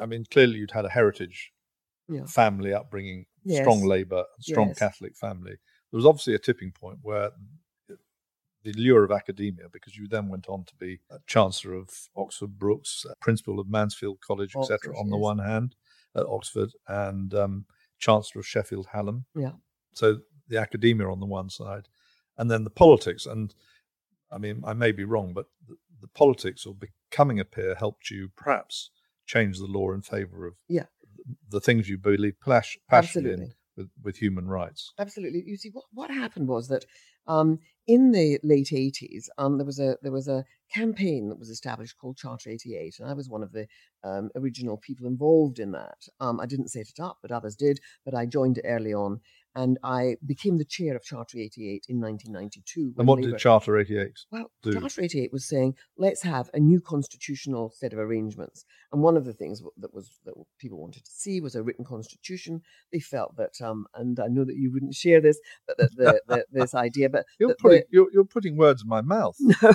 I 0.00 0.06
mean, 0.06 0.24
clearly 0.30 0.56
you'd 0.56 0.70
had 0.70 0.84
a 0.84 0.90
heritage 0.90 1.52
yeah. 2.08 2.24
family 2.26 2.72
upbringing, 2.72 3.26
yes. 3.44 3.62
strong 3.62 3.84
Labour, 3.84 4.24
strong 4.40 4.68
yes. 4.68 4.78
Catholic 4.78 5.16
family. 5.16 5.52
There 5.90 5.98
was 5.98 6.06
obviously 6.06 6.34
a 6.34 6.38
tipping 6.38 6.72
point 6.72 6.98
where 7.02 7.30
the 8.66 8.72
lure 8.72 9.04
of 9.04 9.12
academia, 9.12 9.66
because 9.72 9.96
you 9.96 10.08
then 10.08 10.28
went 10.28 10.48
on 10.48 10.64
to 10.64 10.74
be 10.76 10.98
Chancellor 11.26 11.74
of 11.74 11.88
Oxford 12.16 12.58
Brookes, 12.58 13.06
Principal 13.20 13.60
of 13.60 13.68
Mansfield 13.68 14.18
College, 14.20 14.56
etc. 14.56 14.96
On 14.98 15.06
yes. 15.06 15.12
the 15.12 15.18
one 15.18 15.38
hand, 15.38 15.76
at 16.16 16.26
Oxford, 16.26 16.72
and 16.88 17.32
um, 17.34 17.66
Chancellor 17.98 18.40
of 18.40 18.46
Sheffield 18.46 18.88
Hallam. 18.92 19.24
Yeah. 19.36 19.52
So 19.92 20.18
the 20.48 20.58
academia 20.58 21.08
on 21.08 21.20
the 21.20 21.26
one 21.26 21.48
side, 21.48 21.88
and 22.38 22.50
then 22.50 22.64
the 22.64 22.70
politics. 22.70 23.26
And 23.26 23.54
I 24.30 24.38
mean, 24.38 24.62
I 24.66 24.72
may 24.72 24.92
be 24.92 25.04
wrong, 25.04 25.32
but 25.32 25.46
the, 25.68 25.76
the 26.00 26.08
politics 26.08 26.66
of 26.66 26.80
becoming 26.80 27.40
a 27.40 27.44
peer 27.44 27.74
helped 27.74 28.10
you 28.10 28.30
perhaps 28.36 28.90
change 29.26 29.58
the 29.58 29.66
law 29.66 29.92
in 29.92 30.02
favour 30.02 30.46
of 30.46 30.54
yeah. 30.68 30.86
the 31.50 31.60
things 31.60 31.88
you 31.88 31.98
believe 31.98 32.34
passionately 32.40 33.32
in 33.32 33.52
with, 33.76 33.88
with 34.02 34.16
human 34.16 34.48
rights. 34.48 34.92
Absolutely. 34.98 35.42
You 35.46 35.56
see, 35.56 35.70
what, 35.70 35.84
what 35.92 36.10
happened 36.10 36.48
was 36.48 36.68
that 36.68 36.84
um, 37.26 37.58
in 37.86 38.12
the 38.12 38.38
late 38.42 38.70
80s, 38.72 39.28
um, 39.38 39.58
there 39.58 39.66
was 39.66 39.78
a 39.78 39.96
there 40.02 40.12
was 40.12 40.28
a 40.28 40.44
campaign 40.72 41.28
that 41.28 41.38
was 41.38 41.50
established 41.50 41.96
called 41.98 42.16
Charter 42.16 42.50
88, 42.50 42.96
and 42.98 43.08
I 43.08 43.12
was 43.12 43.28
one 43.28 43.42
of 43.42 43.52
the 43.52 43.66
um, 44.02 44.30
original 44.34 44.76
people 44.76 45.06
involved 45.06 45.58
in 45.58 45.72
that. 45.72 46.06
Um, 46.20 46.40
I 46.40 46.46
didn't 46.46 46.70
set 46.70 46.88
it 46.88 47.00
up, 47.00 47.18
but 47.22 47.30
others 47.30 47.56
did. 47.56 47.80
But 48.04 48.14
I 48.14 48.26
joined 48.26 48.60
early 48.64 48.94
on, 48.94 49.20
and 49.56 49.78
I 49.82 50.16
became 50.24 50.58
the 50.58 50.66
chair 50.66 50.94
of 50.94 51.02
Charter 51.02 51.38
88 51.38 51.86
in 51.88 51.98
1992. 51.98 52.92
And 52.98 53.08
what 53.08 53.22
did 53.22 53.38
Charter 53.38 53.78
88 53.78 54.10
well, 54.30 54.50
do? 54.62 54.74
Charter 54.74 55.02
88 55.02 55.32
was 55.32 55.48
saying, 55.48 55.74
let's 55.96 56.22
have 56.22 56.50
a 56.52 56.60
new 56.60 56.78
constitutional 56.78 57.72
set 57.74 57.94
of 57.94 57.98
arrangements. 57.98 58.66
And 58.92 59.02
one 59.02 59.16
of 59.16 59.24
the 59.24 59.32
things 59.32 59.62
that 59.78 59.94
was 59.94 60.10
that 60.26 60.34
people 60.58 60.78
wanted 60.78 61.06
to 61.06 61.10
see 61.10 61.40
was 61.40 61.54
a 61.54 61.62
written 61.62 61.86
constitution. 61.86 62.60
They 62.92 63.00
felt 63.00 63.34
that, 63.38 63.58
um, 63.64 63.86
and 63.94 64.20
I 64.20 64.26
know 64.28 64.44
that 64.44 64.56
you 64.56 64.70
wouldn't 64.70 64.94
share 64.94 65.22
this, 65.22 65.40
but 65.66 65.78
the, 65.78 65.88
the, 65.96 66.22
the, 66.28 66.44
this 66.52 66.74
idea, 66.74 67.08
but 67.08 67.24
you're 67.40 67.54
putting 67.54 67.82
you're, 67.90 68.08
you're, 68.12 68.24
putting 68.24 68.58
words 68.58 68.82
in 68.82 68.88
my 68.88 69.00
mouth. 69.00 69.36
No, 69.46 69.54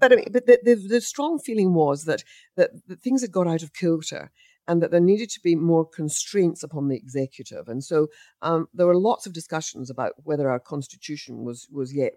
but 0.00 0.12
I 0.12 0.16
mean, 0.16 0.26
but 0.30 0.46
the, 0.46 0.86
the, 0.88 1.00
strong 1.00 1.38
feeling 1.38 1.74
was 1.74 2.04
that 2.04 2.22
that, 2.56 2.70
that 2.86 3.00
things 3.00 3.22
had 3.22 3.32
got 3.32 3.48
out 3.48 3.62
of 3.62 3.72
kilter 3.72 4.30
and 4.68 4.82
that 4.82 4.90
there 4.90 5.00
needed 5.00 5.30
to 5.30 5.40
be 5.40 5.54
more 5.54 5.84
constraints 5.84 6.62
upon 6.62 6.88
the 6.88 6.96
executive. 6.96 7.68
And 7.68 7.82
so 7.82 8.08
um, 8.42 8.68
there 8.72 8.86
were 8.86 8.96
lots 8.96 9.26
of 9.26 9.32
discussions 9.32 9.90
about 9.90 10.12
whether 10.22 10.48
our 10.48 10.60
constitution 10.60 11.44
was 11.44 11.68
was 11.70 11.94
yet, 11.94 12.12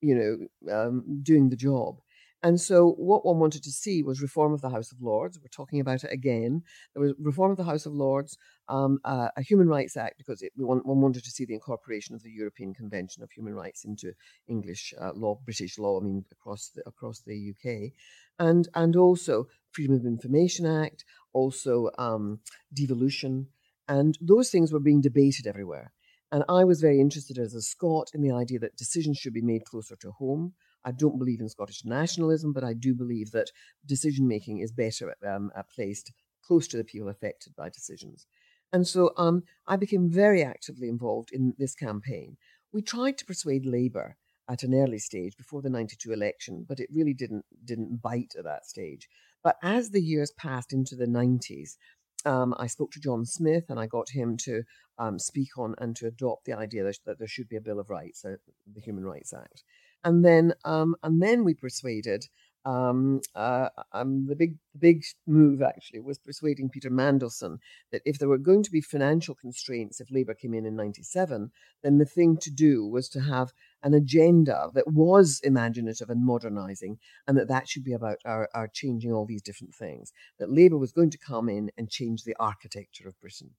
you 0.00 0.14
know, 0.14 0.72
um, 0.72 1.20
doing 1.22 1.50
the 1.50 1.56
job. 1.56 1.96
And 2.44 2.60
so, 2.60 2.90
what 2.98 3.24
one 3.24 3.38
wanted 3.38 3.62
to 3.62 3.70
see 3.70 4.02
was 4.02 4.20
reform 4.20 4.52
of 4.52 4.60
the 4.60 4.68
House 4.68 4.92
of 4.92 5.00
Lords. 5.00 5.38
We're 5.38 5.48
talking 5.48 5.80
about 5.80 6.04
it 6.04 6.12
again. 6.12 6.62
There 6.92 7.02
was 7.02 7.14
reform 7.18 7.52
of 7.52 7.56
the 7.56 7.64
House 7.64 7.86
of 7.86 7.94
Lords, 7.94 8.36
um, 8.68 8.98
uh, 9.02 9.28
a 9.34 9.40
Human 9.40 9.66
Rights 9.66 9.96
Act, 9.96 10.18
because 10.18 10.42
it, 10.42 10.52
one, 10.54 10.80
one, 10.84 11.00
wanted 11.00 11.24
to 11.24 11.30
see 11.30 11.46
the 11.46 11.54
incorporation 11.54 12.14
of 12.14 12.22
the 12.22 12.30
European 12.30 12.74
Convention 12.74 13.22
of 13.22 13.30
Human 13.30 13.54
Rights 13.54 13.86
into 13.86 14.12
English 14.46 14.92
uh, 15.00 15.12
law, 15.14 15.40
British 15.42 15.78
law. 15.78 15.98
I 15.98 16.04
mean, 16.04 16.22
across 16.32 16.70
the, 16.74 16.82
across 16.84 17.20
the 17.20 17.54
UK, 17.54 17.92
and 18.38 18.68
and 18.74 18.96
also 18.96 19.46
Freedom 19.72 19.96
of 19.96 20.06
Information 20.06 20.66
Act, 20.66 21.04
also 21.32 21.90
um, 21.98 22.40
devolution, 22.72 23.48
and 23.88 24.16
those 24.20 24.50
things 24.50 24.72
were 24.72 24.80
being 24.80 25.00
debated 25.00 25.46
everywhere. 25.46 25.92
And 26.32 26.44
I 26.48 26.64
was 26.64 26.80
very 26.80 27.00
interested 27.00 27.38
as 27.38 27.54
a 27.54 27.62
Scot 27.62 28.10
in 28.14 28.20
the 28.20 28.32
idea 28.32 28.58
that 28.60 28.76
decisions 28.76 29.18
should 29.18 29.34
be 29.34 29.42
made 29.42 29.64
closer 29.64 29.96
to 29.96 30.10
home. 30.12 30.54
I 30.84 30.90
don't 30.92 31.18
believe 31.18 31.40
in 31.40 31.48
Scottish 31.48 31.84
nationalism, 31.84 32.52
but 32.52 32.64
I 32.64 32.74
do 32.74 32.94
believe 32.94 33.30
that 33.30 33.50
decision 33.86 34.26
making 34.26 34.58
is 34.58 34.72
better 34.72 35.14
um, 35.26 35.50
placed 35.74 36.12
close 36.44 36.66
to 36.68 36.76
the 36.76 36.84
people 36.84 37.08
affected 37.08 37.54
by 37.56 37.68
decisions. 37.68 38.26
And 38.72 38.86
so 38.86 39.12
um, 39.16 39.44
I 39.66 39.76
became 39.76 40.10
very 40.10 40.42
actively 40.42 40.88
involved 40.88 41.30
in 41.32 41.54
this 41.58 41.74
campaign. 41.74 42.36
We 42.72 42.82
tried 42.82 43.16
to 43.18 43.24
persuade 43.24 43.64
Labour 43.64 44.16
at 44.48 44.62
an 44.62 44.74
early 44.74 44.98
stage 44.98 45.36
before 45.36 45.62
the 45.62 45.70
92 45.70 46.12
election, 46.12 46.64
but 46.68 46.80
it 46.80 46.88
really 46.92 47.14
didn't 47.14 47.44
didn't 47.64 48.02
bite 48.02 48.34
at 48.38 48.44
that 48.44 48.66
stage. 48.66 49.08
But 49.42 49.56
as 49.62 49.90
the 49.90 50.02
years 50.02 50.32
passed 50.32 50.72
into 50.72 50.96
the 50.96 51.06
90s, 51.06 51.76
um, 52.24 52.54
I 52.58 52.66
spoke 52.66 52.92
to 52.92 53.00
John 53.00 53.26
Smith 53.26 53.64
and 53.68 53.78
I 53.78 53.86
got 53.86 54.10
him 54.10 54.36
to 54.38 54.62
um, 54.98 55.18
speak 55.18 55.58
on 55.58 55.74
and 55.78 55.94
to 55.96 56.06
adopt 56.06 56.44
the 56.44 56.54
idea 56.54 56.84
that, 56.84 57.18
there 57.18 57.28
should 57.28 57.48
be 57.48 57.56
a 57.56 57.60
Bill 57.60 57.80
of 57.80 57.90
Rights, 57.90 58.24
uh, 58.24 58.36
the 58.72 58.80
Human 58.80 59.04
Rights 59.04 59.32
Act. 59.32 59.62
And 60.02 60.24
then, 60.24 60.54
um, 60.64 60.96
and 61.02 61.22
then 61.22 61.44
we 61.44 61.54
persuaded 61.54 62.26
um, 62.64 63.20
uh, 63.34 63.68
um, 63.92 64.26
the 64.26 64.36
big 64.36 64.56
big 64.78 65.04
move 65.26 65.62
actually 65.62 66.00
was 66.00 66.18
persuading 66.18 66.70
Peter 66.70 66.90
Mandelson 66.90 67.58
that 67.92 68.02
if 68.04 68.18
there 68.18 68.28
were 68.28 68.38
going 68.38 68.62
to 68.62 68.70
be 68.70 68.80
financial 68.80 69.34
constraints 69.34 70.00
if 70.00 70.10
Labour 70.10 70.34
came 70.34 70.54
in 70.54 70.64
in 70.64 70.74
'97, 70.74 71.50
then 71.82 71.98
the 71.98 72.04
thing 72.04 72.36
to 72.38 72.50
do 72.50 72.86
was 72.86 73.08
to 73.10 73.20
have 73.20 73.52
an 73.82 73.92
agenda 73.92 74.70
that 74.74 74.88
was 74.88 75.40
imaginative 75.44 76.08
and 76.08 76.24
modernising, 76.24 76.98
and 77.28 77.36
that 77.36 77.48
that 77.48 77.68
should 77.68 77.84
be 77.84 77.92
about 77.92 78.18
our, 78.24 78.48
our 78.54 78.66
changing 78.66 79.12
all 79.12 79.26
these 79.26 79.42
different 79.42 79.74
things. 79.74 80.12
That 80.38 80.50
Labour 80.50 80.78
was 80.78 80.92
going 80.92 81.10
to 81.10 81.18
come 81.18 81.48
in 81.48 81.70
and 81.76 81.90
change 81.90 82.24
the 82.24 82.36
architecture 82.40 83.06
of 83.06 83.20
Britain. 83.20 83.50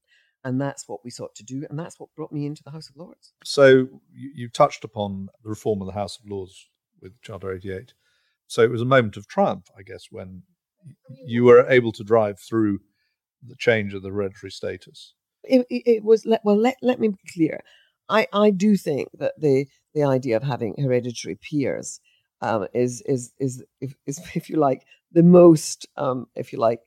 And 0.43 0.61
that's 0.61 0.87
what 0.87 1.03
we 1.03 1.09
sought 1.09 1.33
to 1.35 1.43
do, 1.43 1.65
and 1.69 1.77
that's 1.77 1.99
what 1.99 2.13
brought 2.15 2.31
me 2.31 2.45
into 2.45 2.61
the 2.63 2.69
House 2.69 2.87
of 2.87 2.95
Lords. 2.95 3.33
So 3.43 3.67
you, 4.13 4.31
you 4.35 4.49
touched 4.49 4.83
upon 4.83 5.29
the 5.43 5.49
reform 5.49 5.81
of 5.81 5.87
the 5.87 5.93
House 5.93 6.19
of 6.19 6.29
Lords 6.29 6.69
with 7.01 7.19
Charter 7.21 7.51
88 7.51 7.93
so 8.47 8.61
it 8.61 8.71
was 8.71 8.81
a 8.81 8.85
moment 8.85 9.17
of 9.17 9.27
triumph, 9.27 9.67
I 9.77 9.81
guess, 9.81 10.05
when 10.11 10.43
you 11.25 11.43
were 11.43 11.67
able 11.69 11.91
to 11.93 12.03
drive 12.03 12.39
through 12.39 12.79
the 13.47 13.55
change 13.57 13.93
of 13.93 14.01
the 14.01 14.09
hereditary 14.09 14.51
status. 14.51 15.13
It, 15.43 15.65
it, 15.69 16.03
was 16.03 16.25
well. 16.43 16.57
Let 16.57 16.77
let 16.81 16.99
me 16.99 17.09
be 17.09 17.17
clear. 17.31 17.61
I, 18.09 18.27
I 18.33 18.49
do 18.49 18.75
think 18.75 19.09
that 19.19 19.33
the 19.37 19.67
the 19.93 20.03
idea 20.03 20.37
of 20.37 20.43
having 20.43 20.75
hereditary 20.77 21.35
peers 21.35 21.99
um, 22.41 22.67
is 22.73 23.01
is 23.05 23.31
is 23.39 23.63
if, 23.79 23.93
is 24.07 24.19
if 24.35 24.49
you 24.49 24.57
like 24.57 24.85
the 25.11 25.23
most 25.23 25.87
um, 25.97 26.27
if 26.35 26.51
you 26.51 26.59
like 26.59 26.81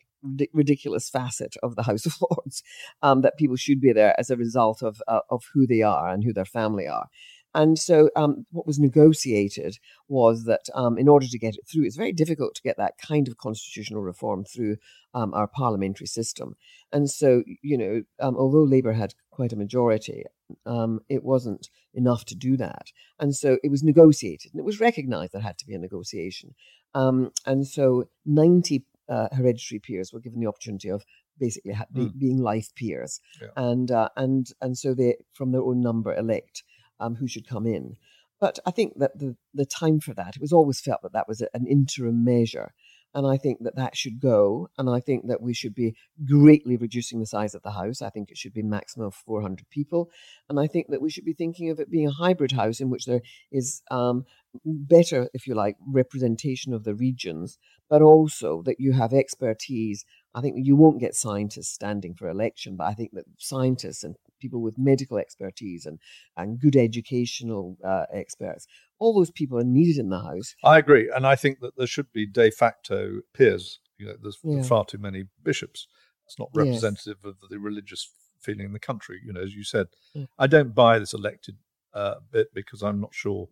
ridiculous 0.52 1.08
facet 1.08 1.56
of 1.62 1.76
the 1.76 1.84
House 1.84 2.04
of 2.04 2.16
Lords 2.20 2.62
um, 3.02 3.22
that 3.22 3.38
people 3.38 3.54
should 3.54 3.80
be 3.80 3.92
there 3.92 4.18
as 4.18 4.30
a 4.30 4.36
result 4.36 4.82
of 4.82 5.00
uh, 5.06 5.20
of 5.30 5.44
who 5.54 5.66
they 5.66 5.82
are 5.82 6.08
and 6.08 6.24
who 6.24 6.32
their 6.32 6.44
family 6.44 6.86
are. 6.86 7.06
And 7.54 7.78
so, 7.78 8.10
um, 8.14 8.46
what 8.50 8.66
was 8.66 8.78
negotiated 8.78 9.78
was 10.06 10.44
that 10.44 10.66
um, 10.74 10.98
in 10.98 11.08
order 11.08 11.26
to 11.26 11.38
get 11.38 11.54
it 11.54 11.66
through, 11.66 11.84
it's 11.84 11.96
very 11.96 12.12
difficult 12.12 12.54
to 12.56 12.62
get 12.62 12.76
that 12.76 12.98
kind 12.98 13.26
of 13.26 13.38
constitutional 13.38 14.02
reform 14.02 14.44
through 14.44 14.76
um, 15.14 15.32
our 15.32 15.46
parliamentary 15.46 16.06
system. 16.06 16.56
And 16.92 17.10
so, 17.10 17.42
you 17.62 17.78
know, 17.78 18.02
um, 18.20 18.36
although 18.36 18.62
Labour 18.62 18.92
had 18.92 19.14
quite 19.30 19.52
a 19.52 19.56
majority, 19.56 20.24
um, 20.66 21.00
it 21.08 21.24
wasn't 21.24 21.70
enough 21.94 22.24
to 22.26 22.34
do 22.34 22.56
that. 22.58 22.92
And 23.18 23.34
so, 23.34 23.58
it 23.64 23.70
was 23.70 23.82
negotiated, 23.82 24.52
and 24.52 24.60
it 24.60 24.66
was 24.66 24.80
recognised 24.80 25.32
there 25.32 25.40
had 25.40 25.58
to 25.58 25.66
be 25.66 25.74
a 25.74 25.78
negotiation. 25.78 26.54
Um, 26.94 27.32
and 27.46 27.66
so, 27.66 28.08
90 28.26 28.84
uh, 29.08 29.28
hereditary 29.32 29.78
peers 29.78 30.12
were 30.12 30.20
given 30.20 30.40
the 30.40 30.46
opportunity 30.46 30.90
of 30.90 31.02
basically 31.38 31.72
ha- 31.72 31.86
mm. 31.94 32.16
being 32.18 32.38
life 32.38 32.74
peers, 32.74 33.20
yeah. 33.40 33.48
and 33.56 33.90
uh, 33.90 34.08
and 34.16 34.48
and 34.60 34.76
so 34.76 34.92
they, 34.92 35.16
from 35.32 35.52
their 35.52 35.62
own 35.62 35.80
number, 35.80 36.14
elect 36.14 36.62
um, 37.00 37.16
who 37.16 37.28
should 37.28 37.48
come 37.48 37.66
in. 37.66 37.96
But 38.40 38.58
I 38.64 38.70
think 38.70 38.98
that 38.98 39.18
the, 39.18 39.36
the 39.52 39.66
time 39.66 40.00
for 40.00 40.14
that, 40.14 40.36
it 40.36 40.40
was 40.40 40.52
always 40.52 40.80
felt 40.80 41.02
that 41.02 41.12
that 41.12 41.28
was 41.28 41.40
an 41.40 41.66
interim 41.66 42.24
measure. 42.24 42.72
And 43.14 43.26
I 43.26 43.36
think 43.36 43.60
that 43.62 43.76
that 43.76 43.96
should 43.96 44.20
go. 44.20 44.68
And 44.76 44.88
I 44.88 45.00
think 45.00 45.28
that 45.28 45.40
we 45.40 45.54
should 45.54 45.74
be 45.74 45.96
greatly 46.24 46.76
reducing 46.76 47.18
the 47.18 47.26
size 47.26 47.54
of 47.54 47.62
the 47.62 47.72
house. 47.72 48.02
I 48.02 48.10
think 48.10 48.30
it 48.30 48.36
should 48.36 48.52
be 48.52 48.62
maximum 48.62 49.06
of 49.06 49.14
400 49.14 49.68
people. 49.70 50.10
And 50.48 50.60
I 50.60 50.66
think 50.66 50.88
that 50.90 51.00
we 51.00 51.10
should 51.10 51.24
be 51.24 51.32
thinking 51.32 51.70
of 51.70 51.80
it 51.80 51.90
being 51.90 52.06
a 52.06 52.12
hybrid 52.12 52.52
house 52.52 52.80
in 52.80 52.90
which 52.90 53.06
there 53.06 53.22
is 53.50 53.82
um, 53.90 54.24
better, 54.64 55.28
if 55.32 55.46
you 55.46 55.54
like, 55.54 55.76
representation 55.86 56.74
of 56.74 56.84
the 56.84 56.94
regions, 56.94 57.58
but 57.88 58.02
also 58.02 58.62
that 58.66 58.78
you 58.78 58.92
have 58.92 59.14
expertise. 59.14 60.04
I 60.34 60.42
think 60.42 60.56
you 60.58 60.76
won't 60.76 61.00
get 61.00 61.14
scientists 61.14 61.72
standing 61.72 62.14
for 62.14 62.28
election, 62.28 62.76
but 62.76 62.88
I 62.88 62.94
think 62.94 63.12
that 63.14 63.24
scientists 63.38 64.04
and 64.04 64.16
people 64.38 64.60
with 64.60 64.78
medical 64.78 65.18
expertise 65.18 65.86
and, 65.86 65.98
and 66.36 66.58
good 66.58 66.76
educational 66.76 67.76
uh, 67.84 68.04
experts. 68.12 68.66
All 68.98 69.14
those 69.14 69.30
people 69.30 69.58
are 69.58 69.64
needed 69.64 69.98
in 69.98 70.08
the 70.08 70.20
house. 70.20 70.54
I 70.64 70.78
agree. 70.78 71.10
And 71.14 71.26
I 71.26 71.36
think 71.36 71.60
that 71.60 71.76
there 71.76 71.86
should 71.86 72.12
be 72.12 72.26
de 72.26 72.50
facto 72.50 73.20
peers. 73.34 73.80
You 73.98 74.06
know, 74.06 74.14
there's 74.20 74.38
yeah. 74.42 74.62
far 74.62 74.84
too 74.84 74.98
many 74.98 75.24
bishops. 75.42 75.86
It's 76.26 76.38
not 76.38 76.50
representative 76.54 77.16
yes. 77.24 77.34
of 77.42 77.48
the 77.48 77.58
religious 77.58 78.10
feeling 78.40 78.66
in 78.66 78.72
the 78.72 78.78
country. 78.78 79.20
You 79.24 79.32
know, 79.32 79.40
as 79.40 79.54
you 79.54 79.64
said, 79.64 79.86
yeah. 80.14 80.26
I 80.38 80.46
don't 80.46 80.74
buy 80.74 80.98
this 80.98 81.14
elected 81.14 81.56
uh, 81.94 82.16
bit 82.30 82.48
because 82.54 82.82
I'm 82.82 83.00
not 83.00 83.14
sure 83.14 83.48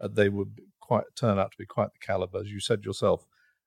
uh, 0.00 0.08
they 0.08 0.28
would 0.28 0.60
quite 0.80 1.04
turn 1.16 1.38
out 1.38 1.52
to 1.52 1.58
be 1.58 1.66
quite 1.66 1.92
the 1.92 2.04
caliber. 2.04 2.40
As 2.40 2.50
you 2.50 2.60
said 2.60 2.84
yourself, 2.84 3.26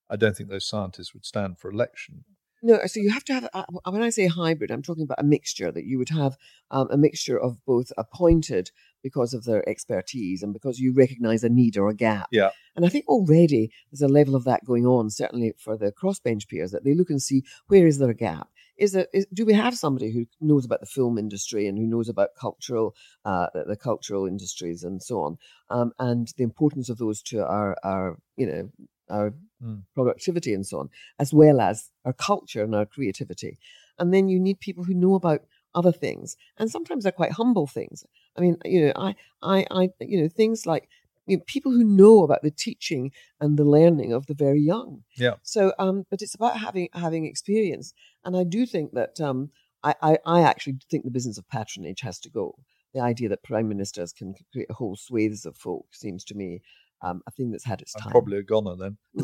I 0.10 0.16
don't 0.16 0.36
think 0.36 0.50
those 0.50 0.68
scientists 0.68 1.14
would 1.14 1.26
stand 1.26 1.60
for 1.60 1.70
election. 1.70 2.24
No, 2.64 2.80
so 2.86 3.00
you 3.00 3.12
have 3.12 3.24
to 3.26 3.34
have, 3.34 3.50
uh, 3.54 3.66
when 3.90 4.02
I 4.02 4.10
say 4.10 4.28
hybrid, 4.28 4.72
I'm 4.72 4.82
talking 4.82 5.04
about 5.04 5.20
a 5.20 5.24
mixture, 5.24 5.72
that 5.72 5.86
you 5.86 5.98
would 6.00 6.10
have 6.10 6.38
um, 6.72 6.88
a 6.90 6.98
mixture 6.98 7.40
of 7.40 7.64
both 7.66 7.92
appointed 7.98 8.72
because 9.04 9.34
of 9.34 9.46
their 9.46 9.68
expertise 9.70 10.42
and 10.42 10.54
because 10.54 10.80
you 10.80 10.92
recognize 10.94 11.44
a 11.44 11.50
need 11.50 11.78
or 11.78 11.88
a 11.88 11.94
gap. 11.94 12.28
Yeah. 12.32 12.50
And 12.76 12.86
I 12.86 12.90
think 12.90 13.08
already 13.08 13.72
there's 13.92 14.02
a 14.02 14.08
level 14.08 14.36
of 14.36 14.44
that 14.46 14.66
going 14.66 14.86
on, 14.86 15.10
certainly 15.12 15.54
for 15.58 15.78
the 15.78 15.92
crossbench 15.92 16.48
peers, 16.48 16.72
that 16.72 16.84
they 16.84 16.96
look 16.96 17.10
and 17.10 17.22
see 17.22 17.44
where 17.68 17.86
is 17.86 18.00
there 18.00 18.10
a 18.10 18.16
gap? 18.16 18.50
Is 18.78 18.92
there, 18.92 19.08
is, 19.14 19.26
do 19.34 19.46
we 19.46 19.54
have 19.54 19.76
somebody 19.76 20.12
who 20.12 20.26
knows 20.40 20.66
about 20.66 20.82
the 20.82 20.86
film 20.88 21.18
industry 21.18 21.68
and 21.68 21.78
who 21.78 21.86
knows 21.86 22.10
about 22.10 22.36
cultural, 22.40 22.96
uh, 23.26 23.48
the, 23.54 23.64
the 23.66 23.76
cultural 23.76 24.28
industries 24.28 24.84
and 24.84 25.02
so 25.02 25.22
on, 25.22 25.38
um, 25.70 25.94
and 26.00 26.34
the 26.38 26.44
importance 26.44 26.90
of 26.90 26.98
those 26.98 27.22
to 27.24 27.46
our, 27.46 27.76
our, 27.84 28.18
you 28.36 28.46
know, 28.46 28.70
our 29.10 29.34
mm. 29.64 29.82
productivity 29.94 30.54
and 30.54 30.66
so 30.66 30.80
on, 30.80 30.90
as 31.20 31.34
well 31.34 31.60
as 31.60 31.90
our 32.06 32.14
culture 32.14 32.64
and 32.64 32.76
our 32.76 32.86
creativity. 32.86 33.58
And 34.00 34.14
then 34.14 34.30
you 34.30 34.40
need 34.40 34.60
people 34.60 34.84
who 34.84 34.94
know 34.94 35.16
about 35.16 35.42
other 35.76 35.92
things, 35.92 36.38
and 36.58 36.72
sometimes 36.72 37.04
they're 37.04 37.12
quite 37.12 37.34
humble 37.34 37.68
things. 37.68 38.06
I 38.38 38.42
mean, 38.42 38.58
you 38.66 38.86
know, 38.86 38.94
I, 38.96 39.16
I, 39.42 39.66
I 39.70 39.90
you 40.00 40.22
know, 40.22 40.28
things 40.28 40.66
like 40.66 40.90
you 41.28 41.38
know, 41.38 41.44
people 41.46 41.72
who 41.72 41.84
know 41.84 42.24
about 42.24 42.42
the 42.42 42.52
teaching 42.52 43.12
and 43.40 43.58
the 43.58 43.66
learning 43.66 44.14
of 44.14 44.28
the 44.28 44.34
very 44.34 44.62
young. 44.62 45.04
Yeah. 45.16 45.36
So, 45.44 45.74
um, 45.78 46.06
but 46.10 46.22
it's 46.22 46.36
about 46.36 46.58
having 46.58 46.90
having 46.94 47.26
experience, 47.26 47.94
and 48.24 48.36
I 48.36 48.44
do 48.44 48.66
think 48.66 48.94
that 48.94 49.20
um, 49.22 49.52
I, 49.84 49.96
I, 50.02 50.18
I 50.26 50.42
actually 50.42 50.78
think 50.90 51.04
the 51.04 51.12
business 51.12 51.38
of 51.38 51.48
patronage 51.48 52.02
has 52.02 52.20
to 52.20 52.30
go. 52.30 52.56
The 52.94 53.02
idea 53.02 53.30
that 53.30 53.44
prime 53.44 53.68
ministers 53.68 54.14
can 54.14 54.34
create 54.52 54.72
whole 54.72 54.96
swathes 54.96 55.46
of 55.46 55.56
folk 55.56 55.88
seems 55.94 56.24
to 56.26 56.36
me 56.36 56.62
um, 57.02 57.22
a 57.28 57.32
thing 57.32 57.52
that's 57.52 57.66
had 57.66 57.82
its 57.82 57.94
time. 57.94 58.08
I'm 58.08 58.12
probably 58.12 58.38
a 58.38 58.44
goner 58.44 58.76
then. 58.76 58.98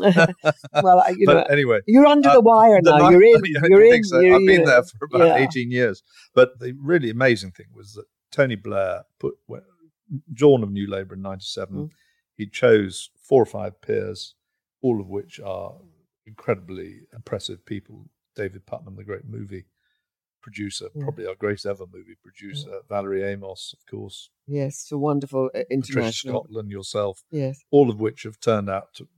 well, 0.82 1.04
you 1.16 1.26
know, 1.26 1.42
anyway, 1.42 1.80
you're 1.86 2.06
under 2.06 2.30
uh, 2.30 2.34
the 2.34 2.40
wire 2.40 2.80
now. 2.82 3.10
You're 3.10 3.22
in. 3.36 3.42
I 3.62 3.66
you're 3.68 3.84
in. 3.84 4.04
So. 4.04 4.20
You're, 4.20 4.36
I've 4.36 4.46
been 4.46 4.64
there 4.64 4.82
for 4.82 5.06
about 5.06 5.40
yeah. 5.40 5.46
18 5.48 5.70
years. 5.70 6.02
But 6.34 6.58
the 6.60 6.76
really 6.80 7.10
amazing 7.10 7.52
thing 7.52 7.66
was 7.74 7.94
that 7.94 8.04
Tony 8.30 8.56
Blair 8.56 9.04
put 9.18 9.34
Dawn 10.32 10.62
of 10.62 10.70
New 10.70 10.88
Labour 10.88 11.14
in 11.14 11.22
'97. 11.22 11.74
Mm. 11.74 11.90
He 12.36 12.46
chose 12.46 13.10
four 13.22 13.42
or 13.42 13.46
five 13.46 13.80
peers, 13.80 14.34
all 14.82 15.00
of 15.00 15.08
which 15.08 15.40
are 15.40 15.74
incredibly 16.26 17.00
impressive 17.14 17.64
people. 17.66 18.06
David 18.36 18.66
Puttnam, 18.66 18.96
the 18.96 19.04
great 19.04 19.24
movie 19.24 19.66
producer, 20.44 20.88
yeah. 20.94 21.02
probably 21.02 21.26
our 21.26 21.34
greatest 21.34 21.64
ever 21.64 21.86
movie 21.90 22.16
producer, 22.22 22.68
yeah. 22.70 22.78
Valerie 22.88 23.24
Amos, 23.24 23.74
of 23.76 23.84
course. 23.90 24.28
Yes, 24.46 24.92
a 24.92 24.98
wonderful 24.98 25.50
uh, 25.54 25.60
international. 25.70 26.02
Patricia 26.04 26.28
Scotland, 26.28 26.70
yourself. 26.70 27.24
Yes. 27.30 27.64
All 27.70 27.88
of 27.88 27.98
which 27.98 28.24
have 28.24 28.38
turned 28.38 28.68
out 28.68 28.92
to 28.96 29.08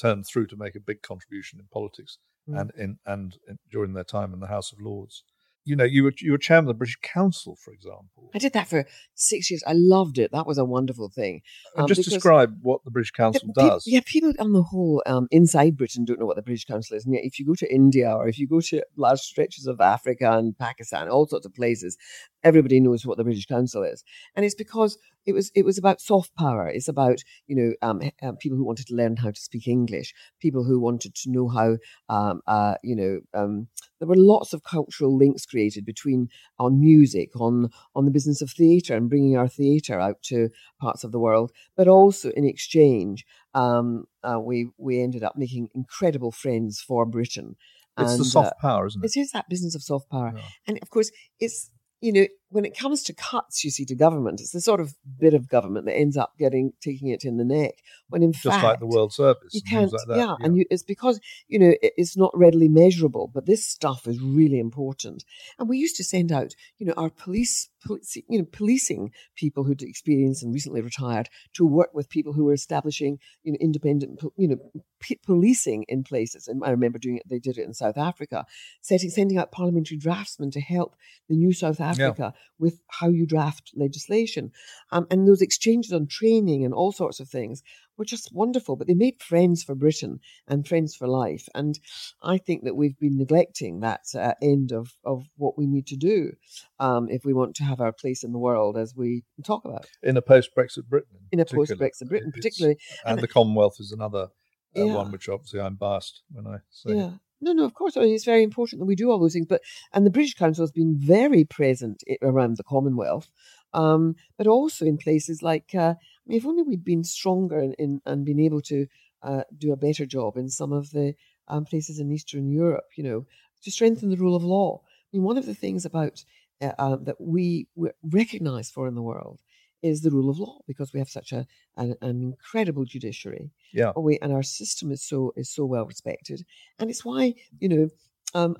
turn 0.00 0.24
through 0.24 0.46
to 0.46 0.56
make 0.56 0.74
a 0.74 0.80
big 0.80 1.02
contribution 1.02 1.60
in 1.60 1.66
politics 1.70 2.16
mm. 2.48 2.58
and 2.58 2.72
in 2.76 2.98
and 3.04 3.36
in, 3.46 3.58
during 3.70 3.92
their 3.92 4.04
time 4.04 4.32
in 4.32 4.40
the 4.40 4.46
House 4.46 4.72
of 4.72 4.80
Lords 4.80 5.22
you 5.64 5.76
know, 5.76 5.84
you 5.84 6.04
were 6.04 6.12
you 6.18 6.32
were 6.32 6.38
chairman 6.38 6.64
of 6.64 6.74
the 6.74 6.78
British 6.78 6.98
Council, 7.02 7.56
for 7.62 7.72
example. 7.72 8.30
I 8.34 8.38
did 8.38 8.52
that 8.54 8.66
for 8.66 8.86
six 9.14 9.50
years. 9.50 9.62
I 9.66 9.72
loved 9.74 10.18
it. 10.18 10.30
That 10.32 10.46
was 10.46 10.58
a 10.58 10.64
wonderful 10.64 11.10
thing. 11.10 11.42
Um, 11.76 11.86
just 11.86 12.08
describe 12.08 12.58
what 12.62 12.82
the 12.84 12.90
British 12.90 13.10
Council 13.10 13.50
the, 13.54 13.68
does. 13.68 13.84
yeah, 13.86 14.00
people 14.04 14.32
on 14.38 14.52
the 14.52 14.62
whole 14.62 15.02
um, 15.06 15.28
inside 15.30 15.76
Britain 15.76 16.04
don't 16.04 16.18
know 16.18 16.26
what 16.26 16.36
the 16.36 16.42
British 16.42 16.64
Council 16.64 16.96
is. 16.96 17.04
And 17.04 17.14
yet, 17.14 17.24
if 17.24 17.38
you 17.38 17.46
go 17.46 17.54
to 17.54 17.72
India 17.72 18.10
or 18.10 18.26
if 18.26 18.38
you 18.38 18.48
go 18.48 18.60
to 18.60 18.82
large 18.96 19.20
stretches 19.20 19.66
of 19.66 19.80
Africa 19.80 20.32
and 20.32 20.56
Pakistan, 20.58 21.08
all 21.08 21.26
sorts 21.26 21.46
of 21.46 21.54
places, 21.54 21.96
everybody 22.42 22.80
knows 22.80 23.04
what 23.04 23.18
the 23.18 23.24
British 23.24 23.46
Council 23.46 23.82
is. 23.82 24.02
And 24.34 24.44
it's 24.44 24.54
because 24.54 24.98
it 25.26 25.32
was 25.32 25.50
it 25.54 25.64
was 25.64 25.78
about 25.78 26.00
soft 26.00 26.34
power. 26.34 26.68
It's 26.68 26.88
about 26.88 27.22
you 27.46 27.56
know 27.56 27.88
um, 27.88 28.00
uh, 28.22 28.32
people 28.40 28.56
who 28.56 28.64
wanted 28.64 28.86
to 28.86 28.94
learn 28.94 29.16
how 29.16 29.30
to 29.30 29.40
speak 29.40 29.68
English, 29.68 30.14
people 30.40 30.64
who 30.64 30.80
wanted 30.80 31.14
to 31.16 31.30
know 31.30 31.48
how 31.48 31.76
um, 32.08 32.40
uh, 32.46 32.74
you 32.82 32.96
know 32.96 33.20
um, 33.34 33.68
there 33.98 34.08
were 34.08 34.16
lots 34.16 34.52
of 34.52 34.62
cultural 34.62 35.16
links 35.16 35.46
created 35.46 35.84
between 35.84 36.28
on 36.58 36.80
music, 36.80 37.30
on 37.38 37.70
on 37.94 38.04
the 38.04 38.10
business 38.10 38.40
of 38.40 38.50
theatre 38.50 38.96
and 38.96 39.10
bringing 39.10 39.36
our 39.36 39.48
theatre 39.48 40.00
out 40.00 40.22
to 40.22 40.48
parts 40.80 41.04
of 41.04 41.12
the 41.12 41.20
world, 41.20 41.52
but 41.76 41.88
also 41.88 42.30
in 42.30 42.44
exchange, 42.44 43.24
um, 43.54 44.04
uh, 44.22 44.40
we 44.40 44.70
we 44.78 45.02
ended 45.02 45.22
up 45.22 45.36
making 45.36 45.68
incredible 45.74 46.32
friends 46.32 46.80
for 46.80 47.04
Britain. 47.04 47.56
It's 47.98 48.12
and, 48.12 48.20
the 48.20 48.24
soft 48.24 48.52
uh, 48.52 48.60
power, 48.60 48.86
isn't 48.86 49.04
it? 49.04 49.16
It 49.16 49.20
is 49.20 49.32
that 49.32 49.48
business 49.48 49.74
of 49.74 49.82
soft 49.82 50.08
power, 50.08 50.32
yeah. 50.34 50.42
and 50.66 50.78
of 50.80 50.88
course, 50.88 51.10
it's 51.38 51.70
you 52.00 52.12
know, 52.12 52.26
when 52.50 52.64
it 52.64 52.76
comes 52.76 53.02
to 53.04 53.14
cuts, 53.14 53.64
you 53.64 53.70
see, 53.70 53.84
to 53.86 53.94
government, 53.94 54.40
it's 54.40 54.50
the 54.50 54.60
sort 54.60 54.80
of 54.80 54.94
bit 55.18 55.34
of 55.34 55.48
government 55.48 55.86
that 55.86 55.96
ends 55.96 56.16
up 56.16 56.34
getting 56.38 56.72
taking 56.80 57.08
it 57.08 57.24
in 57.24 57.36
the 57.36 57.44
neck. 57.44 57.74
When 58.08 58.22
in 58.22 58.32
fact 58.32 58.42
just 58.42 58.54
fact, 58.56 58.64
like 58.64 58.80
the 58.80 58.86
World 58.86 59.12
Service, 59.12 59.54
you 59.54 59.62
can't. 59.62 59.92
Like 59.92 60.02
yeah, 60.08 60.16
yeah, 60.16 60.34
and 60.40 60.56
you, 60.56 60.64
it's 60.70 60.82
because 60.82 61.20
you 61.48 61.58
know 61.58 61.74
it, 61.82 61.92
it's 61.96 62.16
not 62.16 62.36
readily 62.36 62.68
measurable. 62.68 63.30
But 63.32 63.46
this 63.46 63.64
stuff 63.64 64.06
is 64.06 64.20
really 64.20 64.58
important. 64.58 65.24
And 65.58 65.68
we 65.68 65.78
used 65.78 65.96
to 65.96 66.04
send 66.04 66.32
out, 66.32 66.54
you 66.78 66.86
know, 66.86 66.94
our 66.96 67.10
police, 67.10 67.68
police 67.84 68.16
you 68.28 68.38
know, 68.38 68.46
policing 68.50 69.12
people 69.36 69.64
who'd 69.64 69.82
experienced 69.82 70.42
and 70.42 70.52
recently 70.52 70.80
retired 70.80 71.28
to 71.54 71.64
work 71.64 71.90
with 71.94 72.08
people 72.08 72.32
who 72.32 72.44
were 72.44 72.52
establishing, 72.52 73.18
you 73.42 73.52
know, 73.52 73.58
independent, 73.60 74.20
you 74.36 74.48
know, 74.48 74.58
p- 75.00 75.20
policing 75.24 75.84
in 75.88 76.02
places. 76.02 76.48
And 76.48 76.62
I 76.64 76.70
remember 76.70 76.98
doing 76.98 77.18
it. 77.18 77.28
They 77.28 77.38
did 77.38 77.58
it 77.58 77.64
in 77.64 77.74
South 77.74 77.96
Africa, 77.96 78.44
setting 78.80 79.10
sending 79.10 79.38
out 79.38 79.52
parliamentary 79.52 79.98
draftsmen 79.98 80.50
to 80.50 80.60
help 80.60 80.96
the 81.28 81.36
new 81.36 81.52
South 81.52 81.80
Africa 81.80 82.00
Africa 82.00 82.32
yeah. 82.34 82.39
With 82.58 82.80
how 82.88 83.08
you 83.08 83.26
draft 83.26 83.72
legislation. 83.74 84.52
Um, 84.92 85.06
and 85.10 85.26
those 85.26 85.40
exchanges 85.40 85.92
on 85.92 86.06
training 86.06 86.64
and 86.64 86.74
all 86.74 86.92
sorts 86.92 87.18
of 87.18 87.28
things 87.28 87.62
were 87.96 88.04
just 88.04 88.34
wonderful. 88.34 88.76
But 88.76 88.86
they 88.86 88.94
made 88.94 89.22
friends 89.22 89.64
for 89.64 89.74
Britain 89.74 90.20
and 90.46 90.68
friends 90.68 90.94
for 90.94 91.08
life. 91.08 91.48
And 91.54 91.78
I 92.22 92.38
think 92.38 92.64
that 92.64 92.76
we've 92.76 92.98
been 92.98 93.16
neglecting 93.16 93.80
that 93.80 94.02
uh, 94.14 94.34
end 94.42 94.72
of, 94.72 94.94
of 95.04 95.24
what 95.36 95.56
we 95.56 95.66
need 95.66 95.86
to 95.88 95.96
do 95.96 96.32
um, 96.78 97.08
if 97.10 97.24
we 97.24 97.32
want 97.32 97.56
to 97.56 97.64
have 97.64 97.80
our 97.80 97.92
place 97.92 98.22
in 98.22 98.32
the 98.32 98.38
world, 98.38 98.76
as 98.76 98.94
we 98.94 99.24
talk 99.44 99.64
about. 99.64 99.86
In 100.02 100.16
a 100.16 100.22
post 100.22 100.50
Brexit 100.56 100.86
Britain. 100.86 101.16
In 101.32 101.40
a 101.40 101.44
post 101.44 101.72
Brexit 101.72 102.08
Britain, 102.08 102.30
particularly. 102.32 102.78
And, 103.04 103.14
and, 103.14 103.22
the 103.22 103.28
Commonwealth 103.28 103.76
is 103.80 103.92
another. 103.92 104.28
Uh, 104.76 104.84
yeah. 104.84 104.94
one 104.94 105.10
which 105.10 105.28
obviously 105.28 105.60
I'm 105.60 105.74
biased 105.74 106.22
when 106.30 106.46
I 106.46 106.58
say. 106.70 106.94
Yeah, 106.94 107.10
no, 107.40 107.52
no, 107.52 107.64
of 107.64 107.74
course. 107.74 107.96
I 107.96 108.00
mean, 108.00 108.14
it's 108.14 108.24
very 108.24 108.42
important 108.42 108.80
that 108.80 108.86
we 108.86 108.96
do 108.96 109.10
all 109.10 109.18
those 109.18 109.32
things. 109.32 109.46
But 109.46 109.62
and 109.92 110.04
the 110.04 110.10
British 110.10 110.34
Council 110.34 110.62
has 110.62 110.72
been 110.72 110.96
very 110.98 111.44
present 111.44 112.02
around 112.22 112.56
the 112.56 112.64
Commonwealth, 112.64 113.30
um, 113.72 114.16
but 114.36 114.46
also 114.46 114.84
in 114.84 114.98
places 114.98 115.42
like. 115.42 115.74
Uh, 115.74 115.94
I 115.98 116.24
mean, 116.26 116.38
if 116.38 116.46
only 116.46 116.62
we'd 116.62 116.84
been 116.84 117.04
stronger 117.04 117.60
in, 117.60 117.72
in 117.74 118.02
and 118.06 118.24
been 118.24 118.40
able 118.40 118.60
to 118.62 118.86
uh, 119.22 119.42
do 119.56 119.72
a 119.72 119.76
better 119.76 120.06
job 120.06 120.36
in 120.36 120.48
some 120.48 120.72
of 120.72 120.90
the 120.90 121.14
um, 121.48 121.64
places 121.64 121.98
in 121.98 122.12
Eastern 122.12 122.50
Europe, 122.50 122.88
you 122.96 123.04
know, 123.04 123.26
to 123.62 123.70
strengthen 123.70 124.10
the 124.10 124.16
rule 124.16 124.36
of 124.36 124.44
law. 124.44 124.80
I 124.84 125.16
mean, 125.16 125.22
one 125.22 125.38
of 125.38 125.46
the 125.46 125.54
things 125.54 125.84
about 125.84 126.24
uh, 126.62 126.72
uh 126.78 126.96
that 126.96 127.20
we 127.20 127.66
recognise 128.02 128.70
for 128.70 128.86
in 128.86 128.94
the 128.94 129.02
world 129.02 129.40
is 129.82 130.02
the 130.02 130.10
rule 130.10 130.30
of 130.30 130.38
law 130.38 130.58
because 130.66 130.92
we 130.92 130.98
have 130.98 131.08
such 131.08 131.32
a 131.32 131.46
an, 131.76 131.94
an 132.00 132.22
incredible 132.22 132.84
judiciary. 132.84 133.50
Yeah. 133.72 133.92
We, 133.96 134.18
and 134.20 134.32
our 134.32 134.42
system 134.42 134.90
is 134.90 135.02
so 135.02 135.32
is 135.36 135.50
so 135.50 135.64
well 135.64 135.86
respected, 135.86 136.44
and 136.78 136.90
it's 136.90 137.04
why 137.04 137.34
you 137.58 137.68
know. 137.68 137.88
Um, 138.32 138.54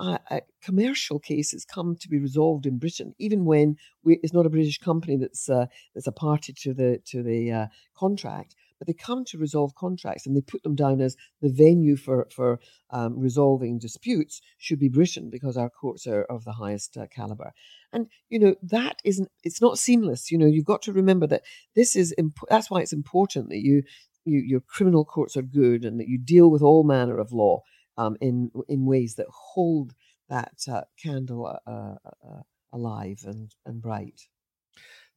commercial 0.64 1.20
cases 1.20 1.64
come 1.64 1.94
to 2.00 2.08
be 2.08 2.18
resolved 2.18 2.66
in 2.66 2.78
Britain, 2.78 3.14
even 3.20 3.44
when 3.44 3.76
we, 4.02 4.18
it's 4.20 4.32
not 4.32 4.44
a 4.44 4.50
British 4.50 4.78
company 4.78 5.16
that's 5.16 5.48
uh, 5.48 5.66
that's 5.94 6.08
a 6.08 6.12
party 6.12 6.52
to 6.62 6.74
the 6.74 7.00
to 7.04 7.22
the 7.22 7.52
uh, 7.52 7.66
contract 7.94 8.56
but 8.80 8.86
they 8.86 8.94
come 8.94 9.26
to 9.26 9.38
resolve 9.38 9.74
contracts 9.74 10.26
and 10.26 10.34
they 10.34 10.40
put 10.40 10.62
them 10.62 10.74
down 10.74 11.00
as 11.02 11.16
the 11.42 11.50
venue 11.50 11.96
for 11.96 12.26
for 12.34 12.58
um, 12.88 13.16
resolving 13.16 13.78
disputes 13.78 14.40
should 14.58 14.78
be 14.78 14.88
Britain 14.88 15.28
because 15.30 15.56
our 15.56 15.68
courts 15.68 16.06
are 16.06 16.22
of 16.24 16.44
the 16.44 16.52
highest 16.52 16.96
uh, 16.96 17.06
caliber. 17.14 17.52
And 17.92 18.08
you 18.30 18.38
know 18.38 18.54
that 18.62 19.00
isn't 19.04 19.30
it's 19.44 19.60
not 19.60 19.78
seamless. 19.78 20.30
You 20.30 20.38
know 20.38 20.46
you've 20.46 20.64
got 20.64 20.82
to 20.82 20.92
remember 20.92 21.26
that 21.26 21.42
this 21.76 21.94
is 21.94 22.14
imp- 22.16 22.48
that's 22.48 22.70
why 22.70 22.80
it's 22.80 22.94
important 22.94 23.50
that 23.50 23.60
you, 23.60 23.82
you 24.24 24.38
your 24.38 24.60
criminal 24.60 25.04
courts 25.04 25.36
are 25.36 25.42
good 25.42 25.84
and 25.84 26.00
that 26.00 26.08
you 26.08 26.18
deal 26.18 26.50
with 26.50 26.62
all 26.62 26.82
manner 26.82 27.18
of 27.18 27.32
law 27.32 27.62
um, 27.98 28.16
in 28.22 28.50
in 28.66 28.86
ways 28.86 29.16
that 29.16 29.26
hold 29.28 29.92
that 30.30 30.54
uh, 30.72 30.82
candle 30.98 31.46
uh, 31.46 31.70
uh, 31.70 31.94
uh 32.26 32.42
alive 32.72 33.20
and 33.26 33.54
and 33.66 33.82
bright. 33.82 34.22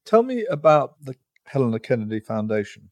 Tell 0.06 0.22
me 0.22 0.46
about 0.52 1.02
the 1.02 1.16
Helena 1.46 1.80
Kennedy 1.80 2.20
Foundation. 2.20 2.90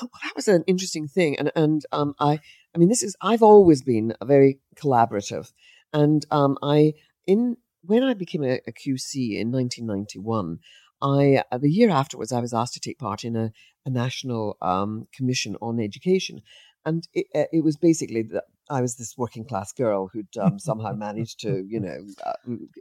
Well, 0.00 0.10
that 0.22 0.36
was 0.36 0.48
an 0.48 0.64
interesting 0.66 1.08
thing, 1.08 1.38
and 1.38 1.52
and 1.56 1.84
um, 1.92 2.14
I 2.20 2.40
I 2.74 2.78
mean, 2.78 2.88
this 2.88 3.02
is 3.02 3.16
I've 3.20 3.42
always 3.42 3.82
been 3.82 4.14
very 4.24 4.58
collaborative, 4.76 5.52
and 5.92 6.24
um, 6.30 6.58
I 6.62 6.94
in 7.26 7.56
when 7.82 8.02
I 8.02 8.14
became 8.14 8.44
a, 8.44 8.60
a 8.66 8.72
QC 8.72 9.38
in 9.38 9.52
1991. 9.52 10.58
I 11.00 11.44
uh, 11.52 11.58
the 11.58 11.70
year 11.70 11.90
afterwards, 11.90 12.32
I 12.32 12.40
was 12.40 12.52
asked 12.52 12.74
to 12.74 12.80
take 12.80 12.98
part 12.98 13.22
in 13.22 13.36
a, 13.36 13.52
a 13.86 13.90
national 13.90 14.56
um, 14.60 15.06
commission 15.12 15.56
on 15.62 15.78
education, 15.78 16.42
and 16.84 17.06
it, 17.14 17.26
uh, 17.36 17.44
it 17.52 17.62
was 17.62 17.76
basically 17.76 18.22
that 18.22 18.44
I 18.70 18.80
was 18.80 18.96
this 18.96 19.16
working 19.16 19.44
class 19.44 19.72
girl 19.72 20.08
who'd 20.08 20.36
um, 20.38 20.58
somehow 20.68 20.92
managed 20.92 21.40
to, 21.40 21.64
you 21.66 21.80
know, 21.80 22.04
uh, 22.24 22.32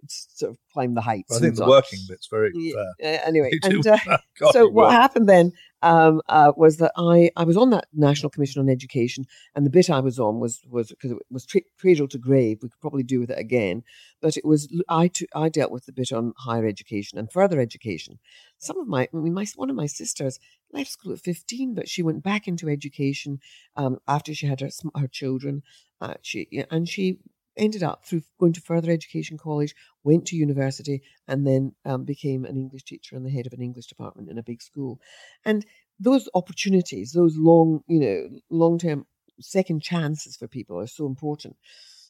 sort 0.07 0.51
of 0.51 0.57
climb 0.73 0.93
the 0.95 1.01
heights. 1.01 1.35
I 1.35 1.39
think 1.39 1.55
the 1.55 1.67
working 1.67 1.99
bit's 2.07 2.27
very 2.27 2.51
yeah, 2.55 3.21
anyway, 3.25 3.51
and 3.63 3.85
uh, 3.85 3.97
so 4.51 4.67
what 4.67 4.91
happened 4.91 5.29
then 5.29 5.53
um, 5.81 6.21
uh, 6.27 6.51
was 6.57 6.77
that 6.77 6.91
I, 6.97 7.29
I 7.35 7.43
was 7.43 7.57
on 7.57 7.69
that 7.69 7.87
National 7.93 8.29
Commission 8.29 8.61
on 8.61 8.69
Education, 8.69 9.25
and 9.55 9.65
the 9.65 9.69
bit 9.69 9.89
I 9.89 9.99
was 9.99 10.19
on 10.19 10.39
was 10.39 10.61
was 10.69 10.89
because 10.89 11.11
it 11.11 11.17
was 11.29 11.45
tra- 11.45 11.61
cradle 11.79 12.07
to 12.09 12.17
grave. 12.17 12.59
We 12.61 12.69
could 12.69 12.81
probably 12.81 13.03
do 13.03 13.19
with 13.19 13.29
it 13.29 13.39
again, 13.39 13.83
but 14.21 14.37
it 14.37 14.45
was 14.45 14.67
I 14.89 15.07
t- 15.09 15.27
I 15.35 15.49
dealt 15.49 15.71
with 15.71 15.85
the 15.85 15.93
bit 15.93 16.11
on 16.11 16.33
higher 16.37 16.65
education 16.65 17.19
and 17.19 17.31
further 17.31 17.59
education. 17.59 18.19
Some 18.57 18.79
of 18.79 18.87
my, 18.87 19.07
I 19.13 19.17
mean, 19.17 19.33
my 19.33 19.45
one 19.55 19.69
of 19.69 19.75
my 19.75 19.85
sisters 19.85 20.39
left 20.73 20.91
school 20.91 21.13
at 21.13 21.19
fifteen, 21.19 21.75
but 21.75 21.87
she 21.89 22.01
went 22.01 22.23
back 22.23 22.47
into 22.47 22.69
education 22.69 23.39
um, 23.75 23.99
after 24.07 24.33
she 24.33 24.47
had 24.47 24.61
her, 24.61 24.69
her 24.95 25.07
children. 25.07 25.63
Uh, 26.01 26.15
she 26.21 26.47
and 26.71 26.87
she 26.87 27.19
ended 27.57 27.83
up 27.83 28.05
through 28.05 28.21
going 28.39 28.53
to 28.53 28.61
further 28.61 28.91
education 28.91 29.37
college, 29.37 29.75
went 30.03 30.25
to 30.27 30.35
university, 30.35 31.01
and 31.27 31.45
then 31.45 31.73
um, 31.85 32.05
became 32.05 32.45
an 32.45 32.57
English 32.57 32.83
teacher 32.83 33.15
and 33.15 33.25
the 33.25 33.31
head 33.31 33.47
of 33.47 33.53
an 33.53 33.61
English 33.61 33.87
department 33.87 34.29
in 34.29 34.37
a 34.37 34.43
big 34.43 34.61
school. 34.61 34.99
And 35.45 35.65
those 35.99 36.29
opportunities, 36.33 37.11
those 37.11 37.35
long, 37.37 37.81
you 37.87 37.99
know, 37.99 38.39
long 38.49 38.77
term 38.77 39.05
second 39.39 39.81
chances 39.81 40.35
for 40.35 40.47
people 40.47 40.79
are 40.79 40.87
so 40.87 41.05
important. 41.05 41.55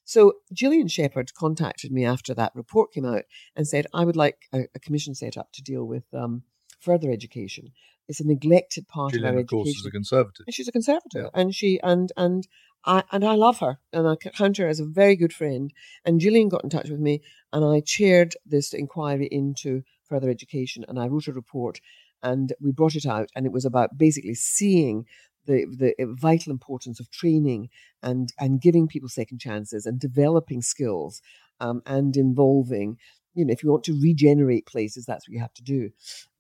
So 0.04 0.34
Gillian 0.54 0.88
Shephard 0.88 1.34
contacted 1.34 1.92
me 1.92 2.06
after 2.06 2.34
that 2.34 2.54
report 2.56 2.94
came 2.94 3.06
out 3.06 3.24
and 3.56 3.68
said, 3.68 3.88
I 3.94 4.06
would 4.06 4.16
like 4.16 4.48
a, 4.54 4.62
a 4.74 4.80
commission 4.80 5.14
set 5.14 5.38
up 5.38 5.52
to 5.54 5.62
deal 5.62 5.84
with 5.84 6.06
um, 6.14 6.44
further 6.80 7.12
education. 7.12 7.72
It's 8.08 8.22
a 8.22 8.28
neglected 8.28 8.88
part 8.88 9.12
Gillian, 9.12 9.28
of 9.28 9.36
our 9.36 9.40
education. 9.40 9.60
of 9.60 9.66
course, 9.66 9.78
is 9.80 9.86
a 9.86 9.92
conservative. 9.92 10.44
And 10.48 10.54
she's 10.54 10.68
a 10.70 10.72
conservative, 10.72 11.24
yeah. 11.26 11.30
and 11.34 11.54
she 11.54 11.80
and 11.84 12.12
and 12.16 12.48
I, 12.88 13.04
and 13.12 13.26
I 13.26 13.36
love 13.36 13.60
her 13.60 13.80
and 13.92 14.08
I 14.08 14.16
count 14.16 14.58
her 14.58 14.68
as 14.68 14.80
a 14.80 14.86
very 14.86 15.16
good 15.16 15.34
friend. 15.34 15.72
And 16.06 16.22
Gillian 16.22 16.48
got 16.48 16.64
in 16.64 16.70
touch 16.70 16.90
with 16.90 17.02
me 17.02 17.22
and 17.52 17.64
I 17.64 17.82
chaired 17.82 18.36
this 18.46 18.74
inquiry 18.74 19.28
into 19.30 19.84
further 20.06 20.30
education 20.30 20.86
and 20.88 20.98
I 20.98 21.08
wrote 21.08 21.28
a 21.28 21.34
report 21.34 21.82
and 22.24 22.54
we 22.62 22.72
brought 22.72 22.96
it 22.96 23.06
out 23.06 23.30
and 23.36 23.46
it 23.46 23.52
was 23.52 23.66
about 23.66 23.98
basically 23.98 24.36
seeing 24.36 25.06
the, 25.46 25.66
the 25.66 26.16
vital 26.20 26.52
importance 26.52 27.00
of 27.00 27.12
training 27.12 27.70
and, 28.02 28.34
and 28.40 28.62
giving 28.62 28.88
people 28.88 29.10
second 29.10 29.40
chances 29.40 29.86
and 29.86 30.00
developing 30.00 30.62
skills 30.62 31.22
um, 31.60 31.82
and 31.86 32.16
involving 32.16 32.98
you 33.34 33.46
know, 33.46 33.54
if 33.54 33.62
you 33.64 33.70
want 33.70 33.84
to 33.84 34.02
regenerate 34.02 34.66
places, 34.66 35.06
that's 35.06 35.30
what 35.30 35.34
you 35.34 35.40
have 35.40 35.54
to 35.54 35.62
do. 35.62 35.92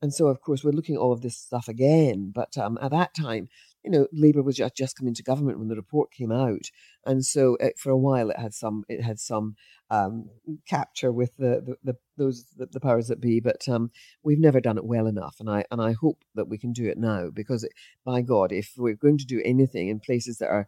And 0.01 0.11
so, 0.11 0.27
of 0.27 0.41
course, 0.41 0.63
we're 0.63 0.71
looking 0.71 0.95
at 0.95 0.99
all 0.99 1.13
of 1.13 1.21
this 1.21 1.37
stuff 1.37 1.67
again. 1.67 2.31
But 2.33 2.57
um, 2.57 2.79
at 2.81 2.89
that 2.89 3.13
time, 3.13 3.49
you 3.87 3.91
know, 3.99 4.07
Labour 4.11 4.43
was 4.43 4.57
just, 4.57 4.75
just 4.75 4.97
coming 4.97 5.13
to 5.13 5.23
government 5.23 5.59
when 5.59 5.69
the 5.69 5.75
report 5.75 6.11
came 6.11 6.29
out, 6.29 6.69
and 7.05 7.23
so 7.23 7.55
it, 7.61 7.79
for 7.79 7.89
a 7.89 7.97
while 7.97 8.29
it 8.29 8.37
had 8.37 8.53
some 8.53 8.83
it 8.89 9.01
had 9.01 9.17
some 9.17 9.55
um, 9.89 10.29
capture 10.67 11.13
with 11.13 11.31
the, 11.37 11.63
the, 11.65 11.77
the 11.83 11.97
those 12.17 12.43
the, 12.57 12.65
the, 12.65 12.81
powers 12.81 13.07
that 13.07 13.21
be. 13.21 13.39
But 13.39 13.69
um, 13.69 13.91
we've 14.23 14.39
never 14.39 14.59
done 14.59 14.77
it 14.77 14.83
well 14.83 15.07
enough, 15.07 15.37
and 15.39 15.49
I 15.49 15.63
and 15.71 15.81
I 15.81 15.93
hope 15.93 16.25
that 16.35 16.49
we 16.49 16.57
can 16.57 16.73
do 16.73 16.85
it 16.89 16.97
now 16.97 17.29
because, 17.33 17.63
it, 17.63 17.71
by 18.03 18.21
God, 18.21 18.51
if 18.51 18.73
we're 18.75 18.95
going 18.95 19.19
to 19.19 19.25
do 19.25 19.41
anything 19.45 19.87
in 19.87 20.01
places 20.01 20.39
that 20.39 20.49
are 20.49 20.67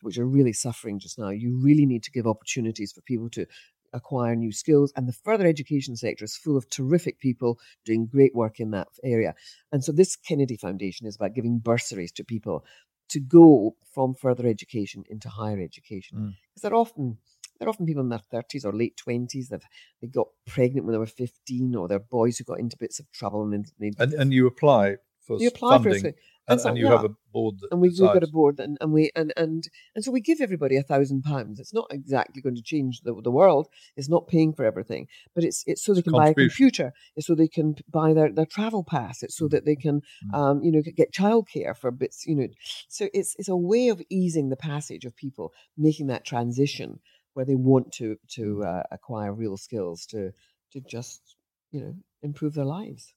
which 0.00 0.18
are 0.18 0.26
really 0.26 0.52
suffering 0.52 0.98
just 0.98 1.16
now, 1.16 1.28
you 1.28 1.60
really 1.62 1.86
need 1.86 2.02
to 2.02 2.10
give 2.10 2.26
opportunities 2.26 2.90
for 2.90 3.02
people 3.02 3.30
to 3.30 3.46
acquire 3.92 4.36
new 4.36 4.52
skills. 4.52 4.92
And 4.96 5.08
the 5.08 5.12
further 5.12 5.46
education 5.46 5.96
sector 5.96 6.24
is 6.24 6.36
full 6.36 6.56
of 6.56 6.68
terrific 6.68 7.18
people 7.18 7.58
doing 7.84 8.06
great 8.06 8.34
work 8.34 8.60
in 8.60 8.70
that 8.72 8.88
area. 9.02 9.34
And 9.72 9.84
so 9.84 9.92
this 9.92 10.16
Kennedy 10.16 10.56
Foundation 10.56 11.06
is 11.06 11.16
about 11.16 11.34
giving 11.34 11.58
bursaries 11.58 12.12
to 12.12 12.24
people 12.24 12.64
to 13.10 13.20
go 13.20 13.76
from 13.94 14.14
further 14.14 14.46
education 14.46 15.04
into 15.08 15.28
higher 15.28 15.60
education. 15.60 16.18
Because 16.18 16.60
mm. 16.60 16.62
they're 16.62 16.74
often 16.74 17.18
they're 17.58 17.68
often 17.68 17.86
people 17.86 18.02
in 18.02 18.08
their 18.08 18.20
thirties 18.30 18.64
or 18.64 18.72
late 18.72 18.96
twenties. 18.96 19.48
They've 19.48 19.60
they 20.00 20.06
got 20.06 20.28
pregnant 20.46 20.86
when 20.86 20.92
they 20.92 20.98
were 20.98 21.06
fifteen, 21.06 21.74
or 21.74 21.88
they're 21.88 21.98
boys 21.98 22.38
who 22.38 22.44
got 22.44 22.60
into 22.60 22.76
bits 22.76 23.00
of 23.00 23.10
trouble. 23.10 23.42
And 23.42 23.66
and, 23.80 24.14
and 24.14 24.32
you 24.32 24.46
apply 24.46 24.96
for 25.20 25.38
You 25.40 25.48
apply 25.48 25.78
for 25.78 25.90
funding, 25.90 26.06
it. 26.06 26.16
And, 26.48 26.58
That's 26.58 26.64
and 26.64 26.78
you 26.78 26.86
have 26.86 27.04
a 27.04 27.10
board 27.32 27.56
that 27.60 27.68
and 27.70 27.80
we, 27.80 27.88
we've 27.88 27.98
got 27.98 28.22
a 28.22 28.28
board 28.28 28.58
and, 28.58 28.78
and 28.80 28.92
we 28.92 29.10
and, 29.14 29.32
and 29.36 29.68
and 29.94 30.04
so 30.04 30.10
we 30.10 30.20
give 30.20 30.40
everybody 30.40 30.76
a 30.76 30.82
thousand 30.82 31.22
pounds. 31.22 31.60
It's 31.60 31.74
not 31.74 31.86
exactly 31.90 32.40
going 32.40 32.56
to 32.56 32.62
change 32.62 33.02
the, 33.02 33.14
the 33.22 33.30
world. 33.30 33.68
It's 33.96 34.08
not 34.08 34.28
paying 34.28 34.54
for 34.54 34.64
everything. 34.64 35.08
But 35.34 35.44
it's 35.44 35.62
it's 35.66 35.82
so 35.84 35.92
they 35.92 36.02
can 36.02 36.12
buy 36.12 36.28
a 36.28 36.34
computer 36.34 36.92
it's 37.16 37.26
so 37.26 37.34
they 37.34 37.48
can 37.48 37.76
buy 37.90 38.14
their, 38.14 38.32
their 38.32 38.46
travel 38.46 38.82
pass. 38.82 39.22
It's 39.22 39.36
so 39.36 39.48
that 39.48 39.64
they 39.64 39.76
can 39.76 40.02
Mm. 40.24 40.34
um, 40.34 40.62
you 40.62 40.72
know 40.72 40.82
get 40.82 41.12
childcare 41.12 41.76
for 41.76 41.90
bits 41.90 42.26
you 42.26 42.34
know. 42.34 42.48
So 42.88 43.08
it's 43.12 43.36
it's 43.38 43.48
a 43.48 43.56
way 43.56 43.88
of 43.88 44.02
easing 44.08 44.48
the 44.48 44.56
passage 44.56 45.04
of 45.04 45.14
people 45.14 45.52
making 45.76 46.06
that 46.08 46.24
transition 46.24 47.00
where 47.34 47.44
they 47.44 47.54
want 47.54 47.92
to 47.92 48.16
to 48.36 48.64
uh, 48.64 48.82
acquire 48.90 49.32
real 49.32 49.56
skills 49.56 50.06
to 50.06 50.32
to 50.72 50.80
just 50.80 51.36
you 51.70 51.80
know 51.80 51.94
improve 52.22 52.54
their 52.54 52.64
lives. 52.64 53.14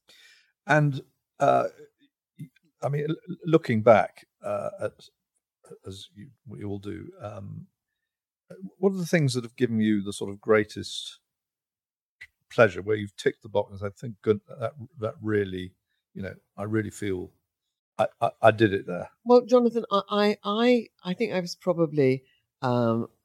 And 0.67 1.01
uh, 1.39 1.69
I 2.83 2.89
mean, 2.89 3.07
looking 3.45 3.81
back 3.81 4.25
uh, 4.43 4.69
at 4.81 4.91
as 5.87 6.09
you, 6.15 6.27
we 6.47 6.63
all 6.63 6.79
do, 6.79 7.07
um, 7.21 7.67
what 8.77 8.91
are 8.91 8.97
the 8.97 9.05
things 9.05 9.33
that 9.33 9.43
have 9.43 9.55
given 9.55 9.79
you 9.79 10.01
the 10.01 10.13
sort 10.13 10.29
of 10.29 10.41
greatest 10.41 11.19
pleasure, 12.51 12.81
where 12.81 12.95
you've 12.95 13.15
ticked 13.15 13.43
the 13.43 13.49
box 13.49 13.71
and 13.71 13.79
said, 13.79 13.95
"Thank 13.95 14.15
good 14.21 14.41
that 14.47 14.73
that 14.99 15.15
really, 15.21 15.73
you 16.13 16.21
know, 16.21 16.35
I 16.57 16.63
really 16.63 16.89
feel 16.89 17.31
I, 17.97 18.07
I, 18.19 18.31
I 18.41 18.51
did 18.51 18.73
it 18.73 18.87
there." 18.87 19.09
Well, 19.23 19.41
Jonathan, 19.41 19.85
I, 19.91 20.37
I, 20.43 20.87
I, 21.03 21.13
think 21.13 21.33
I 21.33 21.39
was 21.39 21.55
probably, 21.55 22.23
um, 22.61 23.03
uh, 23.03 23.20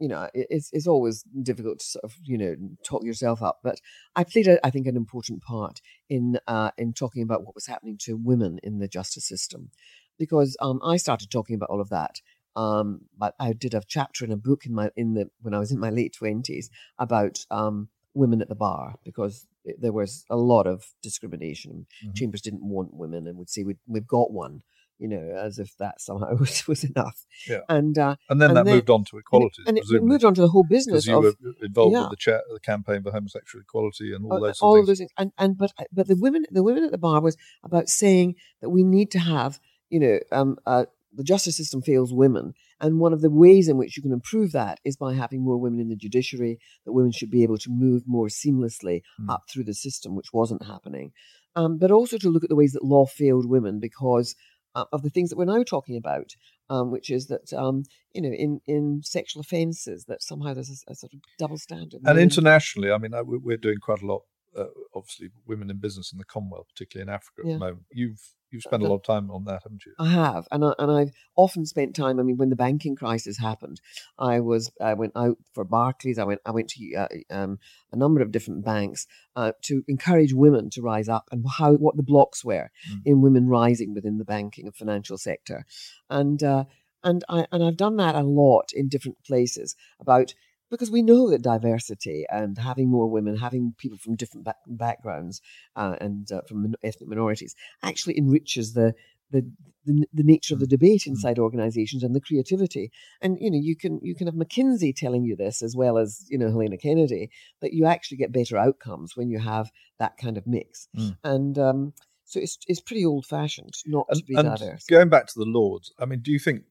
you 0.00 0.08
know, 0.08 0.28
it's 0.34 0.70
it's 0.72 0.86
always 0.86 1.22
difficult 1.42 1.80
to 1.80 1.84
sort 1.84 2.04
of 2.04 2.16
you 2.22 2.38
know 2.38 2.56
talk 2.84 3.04
yourself 3.04 3.42
up, 3.42 3.60
but 3.62 3.80
I 4.16 4.24
played, 4.24 4.46
a, 4.46 4.64
I 4.66 4.70
think, 4.70 4.86
an 4.86 4.96
important 4.96 5.42
part 5.42 5.80
in 6.08 6.38
uh, 6.46 6.70
in 6.78 6.92
talking 6.92 7.22
about 7.22 7.44
what 7.44 7.54
was 7.54 7.66
happening 7.66 7.98
to 8.02 8.16
women 8.16 8.58
in 8.62 8.78
the 8.78 8.88
justice 8.88 9.26
system, 9.26 9.70
because 10.18 10.56
um, 10.60 10.80
I 10.82 10.96
started 10.96 11.30
talking 11.30 11.54
about 11.56 11.70
all 11.70 11.80
of 11.80 11.90
that. 11.90 12.20
Um, 12.56 13.02
but 13.16 13.34
I 13.38 13.52
did 13.52 13.74
a 13.74 13.82
chapter 13.86 14.24
in 14.24 14.32
a 14.32 14.36
book 14.36 14.66
in 14.66 14.74
my 14.74 14.90
in 14.96 15.14
the 15.14 15.30
when 15.42 15.54
I 15.54 15.58
was 15.58 15.70
in 15.70 15.78
my 15.78 15.90
late 15.90 16.14
twenties 16.14 16.70
about 16.98 17.44
um, 17.50 17.88
women 18.14 18.40
at 18.42 18.48
the 18.48 18.54
bar 18.54 18.96
because 19.04 19.46
there 19.78 19.92
was 19.92 20.24
a 20.30 20.36
lot 20.36 20.66
of 20.66 20.86
discrimination. 21.02 21.86
Mhm. 22.04 22.16
Chambers 22.16 22.40
didn't 22.40 22.62
want 22.64 22.94
women 22.94 23.26
and 23.26 23.38
would 23.38 23.50
say 23.50 23.62
we 23.64 23.76
we've 23.86 24.06
got 24.06 24.32
one, 24.32 24.62
you 24.98 25.08
know, 25.08 25.24
as 25.36 25.58
if 25.58 25.76
that 25.78 26.00
somehow 26.00 26.34
was, 26.40 26.66
was 26.66 26.84
enough. 26.84 27.24
Yeah. 27.48 27.60
And 27.68 27.96
uh, 27.98 28.16
And 28.28 28.40
then 28.40 28.50
And 28.50 28.56
that 28.56 28.64
then- 28.66 28.74
moved 28.76 28.90
on 28.90 29.04
to 29.04 29.10
and 29.16 29.18
it- 29.18 29.24
equality, 29.26 29.62
and 29.66 29.78
it, 29.78 30.02
moved 30.02 30.24
on 30.24 30.34
to 30.34 30.40
the 30.40 30.48
whole 30.48 30.64
because 30.64 30.86
business 30.86 31.06
you 31.06 31.16
of 31.18 31.24
were 31.24 31.34
involved 31.62 31.92
yeah. 31.94 32.02
with 32.02 32.10
the, 32.10 32.16
cha- 32.16 32.46
the 32.52 32.60
campaign 32.60 33.02
for 33.02 33.10
homosexual 33.12 33.62
equality 33.62 34.12
and 34.14 34.24
all 34.24 34.32
all, 34.34 34.40
those. 34.40 34.60
all 34.60 34.80
of 34.80 34.86
those 34.86 34.98
things. 34.98 35.10
things. 35.18 35.32
And 35.38 35.48
and 35.50 35.58
but 35.58 35.72
but 35.92 36.06
the 36.08 36.16
women 36.16 36.44
the 36.50 36.62
women 36.62 36.84
at 36.84 36.90
the 36.90 36.98
bar 36.98 37.20
was 37.20 37.36
about 37.62 37.88
saying 37.88 38.34
that 38.60 38.70
we 38.70 38.82
need 38.82 39.10
to 39.12 39.18
have 39.18 39.60
you 39.90 40.00
know 40.00 40.18
um 40.32 40.56
uh, 40.66 40.84
the 41.14 41.24
justice 41.24 41.56
system 41.56 41.80
fails 41.80 42.12
women, 42.12 42.52
and 42.80 43.00
one 43.00 43.12
of 43.14 43.22
the 43.22 43.30
ways 43.30 43.66
in 43.68 43.76
which 43.78 43.96
you 43.96 44.02
can 44.02 44.12
improve 44.12 44.52
that 44.52 44.78
is 44.84 44.96
by 44.96 45.14
having 45.14 45.40
more 45.42 45.56
women 45.56 45.80
in 45.80 45.88
the 45.88 45.96
judiciary. 45.96 46.58
That 46.84 46.92
women 46.92 47.12
should 47.12 47.30
be 47.30 47.42
able 47.42 47.56
to 47.58 47.70
move 47.70 48.02
more 48.06 48.28
seamlessly 48.28 49.00
Mm. 49.20 49.30
up 49.34 49.44
through 49.50 49.64
the 49.64 49.74
system, 49.74 50.14
which 50.14 50.32
wasn't 50.34 50.64
happening. 50.66 51.12
Um, 51.56 51.78
but 51.78 51.90
also 51.90 52.18
to 52.18 52.28
look 52.28 52.44
at 52.44 52.50
the 52.50 52.54
ways 52.62 52.72
that 52.74 52.84
law 52.84 53.06
failed 53.06 53.46
women 53.48 53.80
because 53.80 54.36
uh, 54.78 54.84
of 54.92 55.02
the 55.02 55.10
things 55.10 55.30
that 55.30 55.36
we're 55.36 55.44
now 55.44 55.62
talking 55.62 55.96
about, 55.96 56.36
um, 56.70 56.90
which 56.90 57.10
is 57.10 57.26
that 57.26 57.52
um, 57.52 57.82
you 58.12 58.22
know 58.22 58.30
in 58.30 58.60
in 58.66 59.00
sexual 59.02 59.40
offences 59.40 60.04
that 60.06 60.22
somehow 60.22 60.54
there's 60.54 60.70
a, 60.70 60.92
a 60.92 60.94
sort 60.94 61.12
of 61.14 61.20
double 61.38 61.58
standard. 61.58 62.00
And 62.04 62.18
internationally, 62.18 62.90
I 62.90 62.98
mean, 62.98 63.12
we're 63.24 63.56
doing 63.56 63.78
quite 63.80 64.02
a 64.02 64.06
lot. 64.06 64.22
Uh, 64.56 64.64
obviously, 64.94 65.30
women 65.46 65.70
in 65.70 65.78
business 65.78 66.12
in 66.12 66.18
the 66.18 66.24
Commonwealth, 66.24 66.66
particularly 66.68 67.08
in 67.08 67.14
Africa 67.14 67.42
at 67.44 67.52
the 67.52 67.58
moment. 67.58 67.84
You've 67.92 68.20
you've 68.50 68.62
spent 68.62 68.82
a 68.82 68.86
lot 68.86 68.94
of 68.96 69.02
time 69.02 69.30
on 69.30 69.44
that, 69.44 69.62
haven't 69.62 69.84
you? 69.84 69.92
I 69.98 70.08
have, 70.08 70.48
and 70.50 70.64
I, 70.64 70.72
and 70.78 70.90
I've 70.90 71.10
often 71.36 71.66
spent 71.66 71.94
time. 71.94 72.18
I 72.18 72.22
mean, 72.22 72.38
when 72.38 72.48
the 72.48 72.56
banking 72.56 72.96
crisis 72.96 73.38
happened, 73.38 73.80
I 74.18 74.40
was 74.40 74.72
I 74.80 74.94
went 74.94 75.12
out 75.16 75.36
for 75.52 75.64
Barclays. 75.64 76.18
I 76.18 76.24
went 76.24 76.40
I 76.46 76.50
went 76.50 76.68
to 76.70 76.94
uh, 76.94 77.08
um, 77.30 77.58
a 77.92 77.96
number 77.96 78.20
of 78.22 78.32
different 78.32 78.64
banks 78.64 79.06
uh, 79.36 79.52
to 79.62 79.84
encourage 79.86 80.32
women 80.32 80.70
to 80.70 80.82
rise 80.82 81.08
up 81.08 81.28
and 81.30 81.44
how 81.58 81.74
what 81.74 81.96
the 81.96 82.02
blocks 82.02 82.44
were 82.44 82.70
Mm. 82.90 83.02
in 83.04 83.22
women 83.22 83.48
rising 83.48 83.94
within 83.94 84.18
the 84.18 84.24
banking 84.24 84.66
and 84.66 84.74
financial 84.74 85.18
sector, 85.18 85.64
and 86.08 86.42
uh, 86.42 86.64
and 87.04 87.24
I 87.28 87.46
and 87.52 87.62
I've 87.62 87.76
done 87.76 87.96
that 87.96 88.14
a 88.14 88.22
lot 88.22 88.70
in 88.72 88.88
different 88.88 89.22
places 89.24 89.76
about 90.00 90.34
because 90.70 90.90
we 90.90 91.02
know 91.02 91.30
that 91.30 91.42
diversity 91.42 92.24
and 92.30 92.58
having 92.58 92.88
more 92.88 93.08
women, 93.10 93.36
having 93.36 93.74
people 93.78 93.98
from 93.98 94.16
different 94.16 94.44
back- 94.44 94.56
backgrounds 94.66 95.40
uh, 95.76 95.96
and 96.00 96.30
uh, 96.32 96.42
from 96.48 96.62
min- 96.62 96.74
ethnic 96.82 97.08
minorities 97.08 97.54
actually 97.82 98.18
enriches 98.18 98.74
the 98.74 98.94
the, 99.30 99.46
the 99.84 100.06
the 100.12 100.22
nature 100.22 100.54
of 100.54 100.60
the 100.60 100.66
debate 100.66 101.06
inside 101.06 101.38
organizations 101.38 102.02
and 102.02 102.14
the 102.14 102.20
creativity. 102.20 102.90
And 103.20 103.38
you 103.40 103.50
know, 103.50 103.58
you 103.60 103.76
can 103.76 104.00
you 104.02 104.14
can 104.14 104.26
have 104.26 104.34
McKinsey 104.34 104.94
telling 104.94 105.24
you 105.24 105.36
this 105.36 105.62
as 105.62 105.76
well 105.76 105.98
as 105.98 106.26
you 106.28 106.38
know 106.38 106.48
Helena 106.48 106.78
Kennedy 106.78 107.30
that 107.60 107.72
you 107.72 107.86
actually 107.86 108.18
get 108.18 108.32
better 108.32 108.56
outcomes 108.56 109.16
when 109.16 109.28
you 109.28 109.38
have 109.38 109.70
that 109.98 110.16
kind 110.16 110.38
of 110.38 110.46
mix. 110.46 110.88
Mm. 110.96 111.16
And 111.24 111.58
um, 111.58 111.92
so 112.24 112.40
it's 112.40 112.58
it's 112.66 112.80
pretty 112.80 113.04
old 113.04 113.26
fashioned 113.26 113.74
not 113.86 114.06
And, 114.08 114.18
to 114.20 114.24
be 114.24 114.34
diverse. 114.34 114.86
going 114.86 115.08
back 115.08 115.26
to 115.26 115.38
the 115.38 115.44
Lords, 115.46 115.92
I 115.98 116.04
mean, 116.06 116.20
do 116.20 116.32
you 116.32 116.38
think 116.38 116.62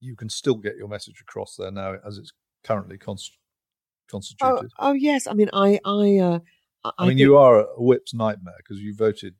you 0.00 0.16
can 0.16 0.28
still 0.28 0.56
get 0.56 0.76
your 0.76 0.88
message 0.88 1.20
across 1.20 1.56
there 1.56 1.70
now 1.70 1.96
as 2.06 2.18
it's 2.18 2.32
currently 2.64 2.98
const- 2.98 3.38
Oh, 4.06 4.18
constituted? 4.18 4.70
oh 4.78 4.92
yes, 4.92 5.26
I 5.26 5.32
mean 5.32 5.50
I 5.52 5.80
I 5.84 6.18
uh, 6.18 6.38
I, 6.84 6.90
I, 6.98 7.02
mean, 7.02 7.10
think- 7.10 7.20
you 7.20 7.36
are 7.36 7.60
a 7.60 7.66
whip's 7.76 8.12
nightmare 8.14 8.54
because 8.58 8.80
you 8.80 8.94
voted 8.94 9.34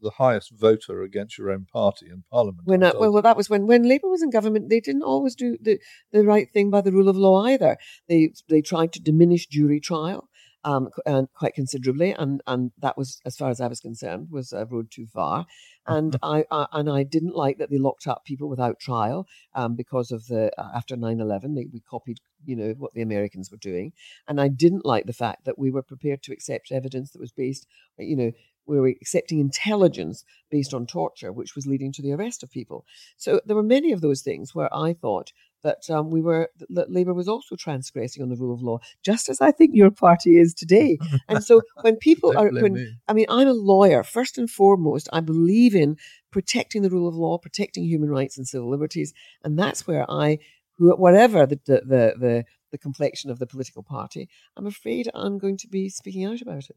the 0.00 0.10
highest 0.10 0.52
voter 0.52 1.02
against 1.02 1.36
your 1.36 1.50
own 1.50 1.66
party 1.70 2.06
in 2.06 2.24
Parliament. 2.30 2.62
When 2.64 2.82
uh, 2.82 2.92
well, 2.98 3.12
well, 3.12 3.22
that 3.22 3.36
was 3.36 3.50
when 3.50 3.66
when 3.66 3.82
Labour 3.82 4.08
was 4.08 4.22
in 4.22 4.30
government. 4.30 4.70
They 4.70 4.80
didn't 4.80 5.02
always 5.02 5.34
do 5.34 5.58
the, 5.60 5.78
the 6.12 6.24
right 6.24 6.50
thing 6.50 6.70
by 6.70 6.80
the 6.80 6.92
rule 6.92 7.08
of 7.08 7.16
law 7.16 7.44
either. 7.44 7.76
They 8.08 8.30
they 8.48 8.62
tried 8.62 8.92
to 8.94 9.00
diminish 9.00 9.46
jury 9.46 9.80
trial 9.80 10.25
um, 10.66 10.90
and 11.06 11.28
quite 11.32 11.54
considerably, 11.54 12.10
and 12.10 12.42
and 12.46 12.72
that 12.78 12.98
was, 12.98 13.20
as 13.24 13.36
far 13.36 13.50
as 13.50 13.60
I 13.60 13.68
was 13.68 13.78
concerned, 13.78 14.30
was 14.30 14.52
a 14.52 14.66
road 14.66 14.90
too 14.90 15.06
far. 15.06 15.46
And 15.86 16.16
I, 16.24 16.44
I 16.50 16.66
and 16.72 16.90
I 16.90 17.04
didn't 17.04 17.36
like 17.36 17.58
that 17.58 17.70
they 17.70 17.78
locked 17.78 18.08
up 18.08 18.24
people 18.24 18.48
without 18.48 18.80
trial 18.80 19.28
um, 19.54 19.76
because 19.76 20.10
of 20.10 20.26
the 20.26 20.50
uh, 20.60 20.70
after 20.74 20.96
9-11, 20.96 21.54
they, 21.54 21.68
we 21.72 21.78
copied 21.78 22.18
you 22.44 22.56
know 22.56 22.74
what 22.76 22.94
the 22.94 23.02
Americans 23.02 23.52
were 23.52 23.56
doing, 23.58 23.92
and 24.26 24.40
I 24.40 24.48
didn't 24.48 24.84
like 24.84 25.06
the 25.06 25.12
fact 25.12 25.44
that 25.44 25.56
we 25.56 25.70
were 25.70 25.82
prepared 25.82 26.24
to 26.24 26.32
accept 26.32 26.72
evidence 26.72 27.12
that 27.12 27.20
was 27.20 27.32
based, 27.32 27.66
you 27.98 28.16
know. 28.16 28.32
We 28.68 28.80
were 28.80 28.88
accepting 28.88 29.38
intelligence 29.38 30.24
based 30.50 30.74
on 30.74 30.88
torture, 30.88 31.32
which 31.32 31.54
was 31.54 31.68
leading 31.68 31.92
to 31.92 32.02
the 32.02 32.10
arrest 32.10 32.42
of 32.42 32.50
people. 32.50 32.84
So 33.16 33.40
there 33.46 33.54
were 33.54 33.62
many 33.62 33.92
of 33.92 34.00
those 34.00 34.22
things 34.22 34.56
where 34.56 34.68
I 34.74 34.92
thought 34.92 35.30
that 35.66 35.82
um, 35.90 36.10
we 36.10 36.20
were 36.28 36.48
that 36.76 36.92
Labour 36.96 37.12
was 37.12 37.28
also 37.28 37.56
transgressing 37.56 38.22
on 38.22 38.28
the 38.30 38.36
rule 38.36 38.54
of 38.54 38.62
law, 38.62 38.78
just 39.02 39.28
as 39.28 39.40
I 39.40 39.50
think 39.50 39.70
your 39.74 39.90
party 39.90 40.32
is 40.38 40.54
today. 40.54 40.98
And 41.28 41.42
so 41.48 41.54
when 41.84 41.96
people 41.96 42.30
are, 42.40 42.50
when, 42.50 42.74
me. 42.74 42.86
I 43.08 43.12
mean, 43.12 43.26
I'm 43.28 43.48
a 43.48 43.52
lawyer 43.74 44.02
first 44.16 44.38
and 44.38 44.48
foremost. 44.48 45.08
I 45.12 45.20
believe 45.32 45.74
in 45.74 45.96
protecting 46.30 46.82
the 46.82 46.90
rule 46.96 47.08
of 47.08 47.16
law, 47.16 47.36
protecting 47.38 47.84
human 47.84 48.10
rights 48.18 48.36
and 48.38 48.46
civil 48.46 48.70
liberties, 48.70 49.12
and 49.44 49.58
that's 49.58 49.86
where 49.88 50.04
I, 50.08 50.38
who- 50.78 50.96
whatever 51.04 51.40
the 51.46 51.58
the 51.70 51.78
the, 51.92 52.02
the, 52.24 52.34
the 52.72 52.78
complexion 52.86 53.30
of 53.30 53.38
the 53.40 53.46
political 53.46 53.82
party, 53.82 54.28
I'm 54.56 54.66
afraid 54.66 55.04
I'm 55.14 55.38
going 55.44 55.58
to 55.58 55.68
be 55.68 55.88
speaking 55.88 56.24
out 56.24 56.40
about 56.40 56.66
it. 56.72 56.76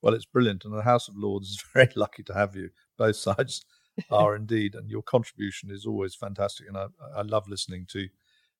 Well, 0.00 0.14
it's 0.14 0.32
brilliant, 0.36 0.64
and 0.64 0.74
the 0.74 0.82
House 0.92 1.08
of 1.08 1.16
Lords 1.16 1.48
is 1.48 1.64
very 1.74 1.92
lucky 1.96 2.22
to 2.24 2.34
have 2.34 2.56
you. 2.56 2.70
Both 2.96 3.16
sides 3.16 3.64
are 4.10 4.34
indeed, 4.36 4.74
and 4.74 4.90
your 4.90 5.02
contribution 5.02 5.70
is 5.70 5.86
always 5.86 6.14
fantastic, 6.14 6.68
and 6.68 6.76
I, 6.76 6.86
I 7.16 7.22
love 7.22 7.48
listening 7.48 7.86
to 7.90 8.08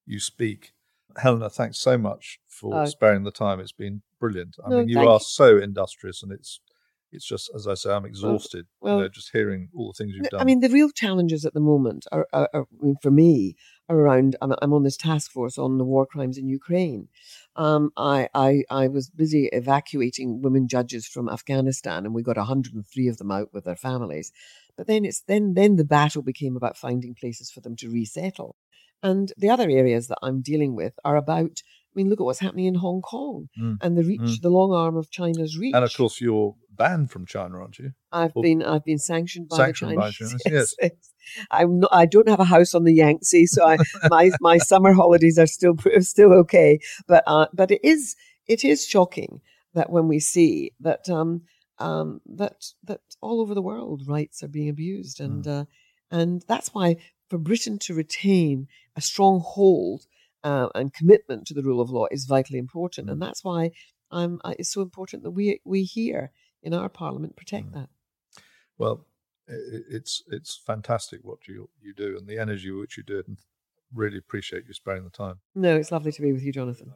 you 0.07 0.21
speak. 0.21 0.73
Helena, 1.17 1.49
thanks 1.49 1.79
so 1.79 1.97
much 1.97 2.41
for 2.49 2.83
Oh. 2.83 2.85
sparing 2.87 3.23
the 3.25 3.31
time. 3.31 3.61
It's 3.61 3.73
been 3.73 4.03
brilliant. 4.19 4.57
I 4.65 4.71
No, 4.71 4.79
mean, 4.79 4.89
you 4.89 4.99
are 5.01 5.15
you. 5.15 5.21
so 5.21 5.59
industrious, 5.59 6.23
and 6.23 6.33
it's 6.33 6.61
it's 7.13 7.25
just 7.25 7.49
as 7.55 7.69
I 7.69 7.75
say, 7.75 7.93
I'm 7.93 8.05
exhausted. 8.05 8.67
well, 8.81 8.97
you 8.97 9.03
know, 9.03 9.09
just 9.09 9.31
hearing 9.33 9.69
all 9.77 9.93
the 9.93 10.03
things 10.05 10.15
you've 10.17 10.29
done. 10.31 10.41
I 10.41 10.45
mean, 10.45 10.59
the 10.61 10.69
real 10.69 10.91
challenges 10.91 11.45
at 11.45 11.55
the 11.55 11.61
moment 11.61 12.07
are, 12.11 12.27
are, 12.33 12.49
are 12.53 12.63
I 12.63 12.85
mean, 12.85 12.97
for 13.01 13.13
me 13.13 13.55
are 13.89 13.97
around. 13.97 14.35
I'm, 14.43 14.53
I'm 14.61 14.73
on 14.73 14.83
this 14.83 14.97
task 14.97 15.31
force 15.31 15.57
on 15.57 15.79
the 15.79 15.85
war 15.85 16.07
crimes 16.07 16.39
in 16.39 16.49
Ukraine. 16.49 17.09
Um, 17.55 17.91
I, 17.97 18.29
I 18.35 18.65
I 18.69 18.89
was 18.89 19.11
busy 19.11 19.49
evacuating 19.53 20.43
women 20.43 20.67
judges 20.67 21.07
from 21.07 21.29
Afghanistan, 21.29 22.05
and 22.05 22.15
we 22.15 22.23
got 22.25 22.37
103 22.37 23.09
of 23.09 23.19
them 23.19 23.31
out 23.31 23.51
with 23.53 23.65
their 23.65 23.77
families. 23.77 24.33
But 24.77 24.87
then 24.87 25.05
it's 25.05 25.23
then 25.27 25.55
then 25.55 25.77
the 25.77 25.85
battle 25.85 26.23
became 26.23 26.57
about 26.57 26.77
finding 26.77 27.15
places 27.15 27.51
for 27.51 27.61
them 27.61 27.77
to 27.77 27.91
resettle. 27.91 28.57
And 29.03 29.33
the 29.37 29.51
other 29.51 29.69
areas 29.69 30.09
that 30.09 30.19
I'm 30.23 30.41
dealing 30.43 30.75
with 30.75 30.95
are 31.05 31.17
about. 31.17 31.63
I 31.63 31.95
mean, 32.01 32.09
look 32.11 32.21
at 32.21 32.25
what's 32.25 32.41
happening 32.41 32.67
in 32.67 32.75
Hong 32.75 33.03
Kong 33.03 33.49
Mm, 33.57 33.77
and 33.81 33.97
the 33.97 34.03
reach, 34.03 34.21
mm. 34.21 34.41
the 34.41 34.51
long 34.51 34.73
arm 34.73 34.97
of 34.97 35.11
China's 35.13 35.57
reach. 35.57 35.75
and 35.77 35.85
of 35.85 35.95
course, 35.97 36.21
you're 36.21 36.57
banned 36.69 37.13
from 37.13 37.25
China, 37.25 37.61
aren't 37.61 37.79
you? 37.79 37.93
I've 38.11 38.33
Or- 38.35 38.43
been 38.43 38.65
I've 38.65 38.83
been 38.85 38.99
sanctioned 38.99 39.49
by 39.49 39.57
Sanctioned 39.59 39.93
the 39.93 39.97
by 39.97 40.11
Chinese. 40.11 40.43
Chinese, 40.43 40.75
yes. 40.81 40.99
I'm 41.53 41.79
not, 41.81 41.91
I 41.93 42.07
don't 42.07 42.29
have 42.29 42.41
a 42.41 42.45
house 42.45 42.75
on 42.75 42.83
the 42.83 42.93
Yangtze, 42.93 43.47
so 43.47 43.65
I, 43.65 43.77
my 44.11 44.33
my 44.41 44.59
summer 44.59 44.93
holidays 44.93 45.39
are 45.39 45.47
still 45.47 45.77
still 46.01 46.33
okay. 46.41 46.81
But 47.07 47.23
uh, 47.29 47.47
but 47.53 47.71
it 47.71 47.81
is 47.85 48.17
it 48.49 48.65
is 48.65 48.85
shocking 48.85 49.41
that 49.75 49.89
when 49.91 50.09
we 50.09 50.19
see 50.19 50.73
that 50.81 51.09
um 51.09 51.43
um, 51.79 52.21
that 52.27 52.67
that 52.85 53.01
all 53.21 53.41
over 53.41 53.55
the 53.55 53.63
world 53.63 54.03
rights 54.07 54.43
are 54.43 54.49
being 54.49 54.69
abused, 54.69 55.21
and 55.21 55.45
Mm. 55.45 55.61
uh, 55.63 55.65
and 56.11 56.43
that's 56.49 56.73
why 56.75 56.97
for 57.29 57.39
Britain 57.39 57.79
to 57.81 57.95
retain 57.95 58.69
a 58.97 59.01
strong 59.01 59.41
hold 59.41 60.07
uh, 60.45 60.69
and 60.75 60.93
commitment 60.93 61.47
to 61.47 61.55
the 61.55 61.63
rule 61.63 61.81
of 61.81 61.91
law 61.91 62.07
is 62.11 62.27
vitally 62.27 62.59
important, 62.59 63.09
and 63.11 63.21
that's 63.21 63.43
why 63.43 63.71
um, 64.11 64.41
I- 64.45 64.57
it's 64.59 64.73
so 64.73 64.83
important 64.83 65.23
that 65.23 65.31
we 65.33 65.61
we 65.65 65.83
here 65.85 66.31
in 66.63 66.73
our 66.75 66.89
Parliament 66.89 67.35
protect 67.37 67.69
Mm. 67.69 67.73
that. 67.75 67.89
Well, 68.79 69.07
it's 69.47 70.23
it's 70.29 70.57
fantastic 70.57 71.21
what 71.23 71.47
you 71.49 71.71
you 71.81 71.93
do 71.95 72.17
and 72.17 72.27
the 72.27 72.39
energy 72.39 72.71
which 72.71 72.97
you 72.97 73.03
do 73.03 73.19
it, 73.19 73.29
and 73.29 73.39
really 73.93 74.19
appreciate 74.19 74.65
you 74.67 74.75
sparing 74.75 75.05
the 75.05 75.11
time. 75.11 75.41
No, 75.55 75.77
it's 75.77 75.93
lovely 75.93 76.13
to 76.13 76.23
be 76.23 76.33
with 76.33 76.43
you, 76.43 76.53
Jonathan. 76.53 76.93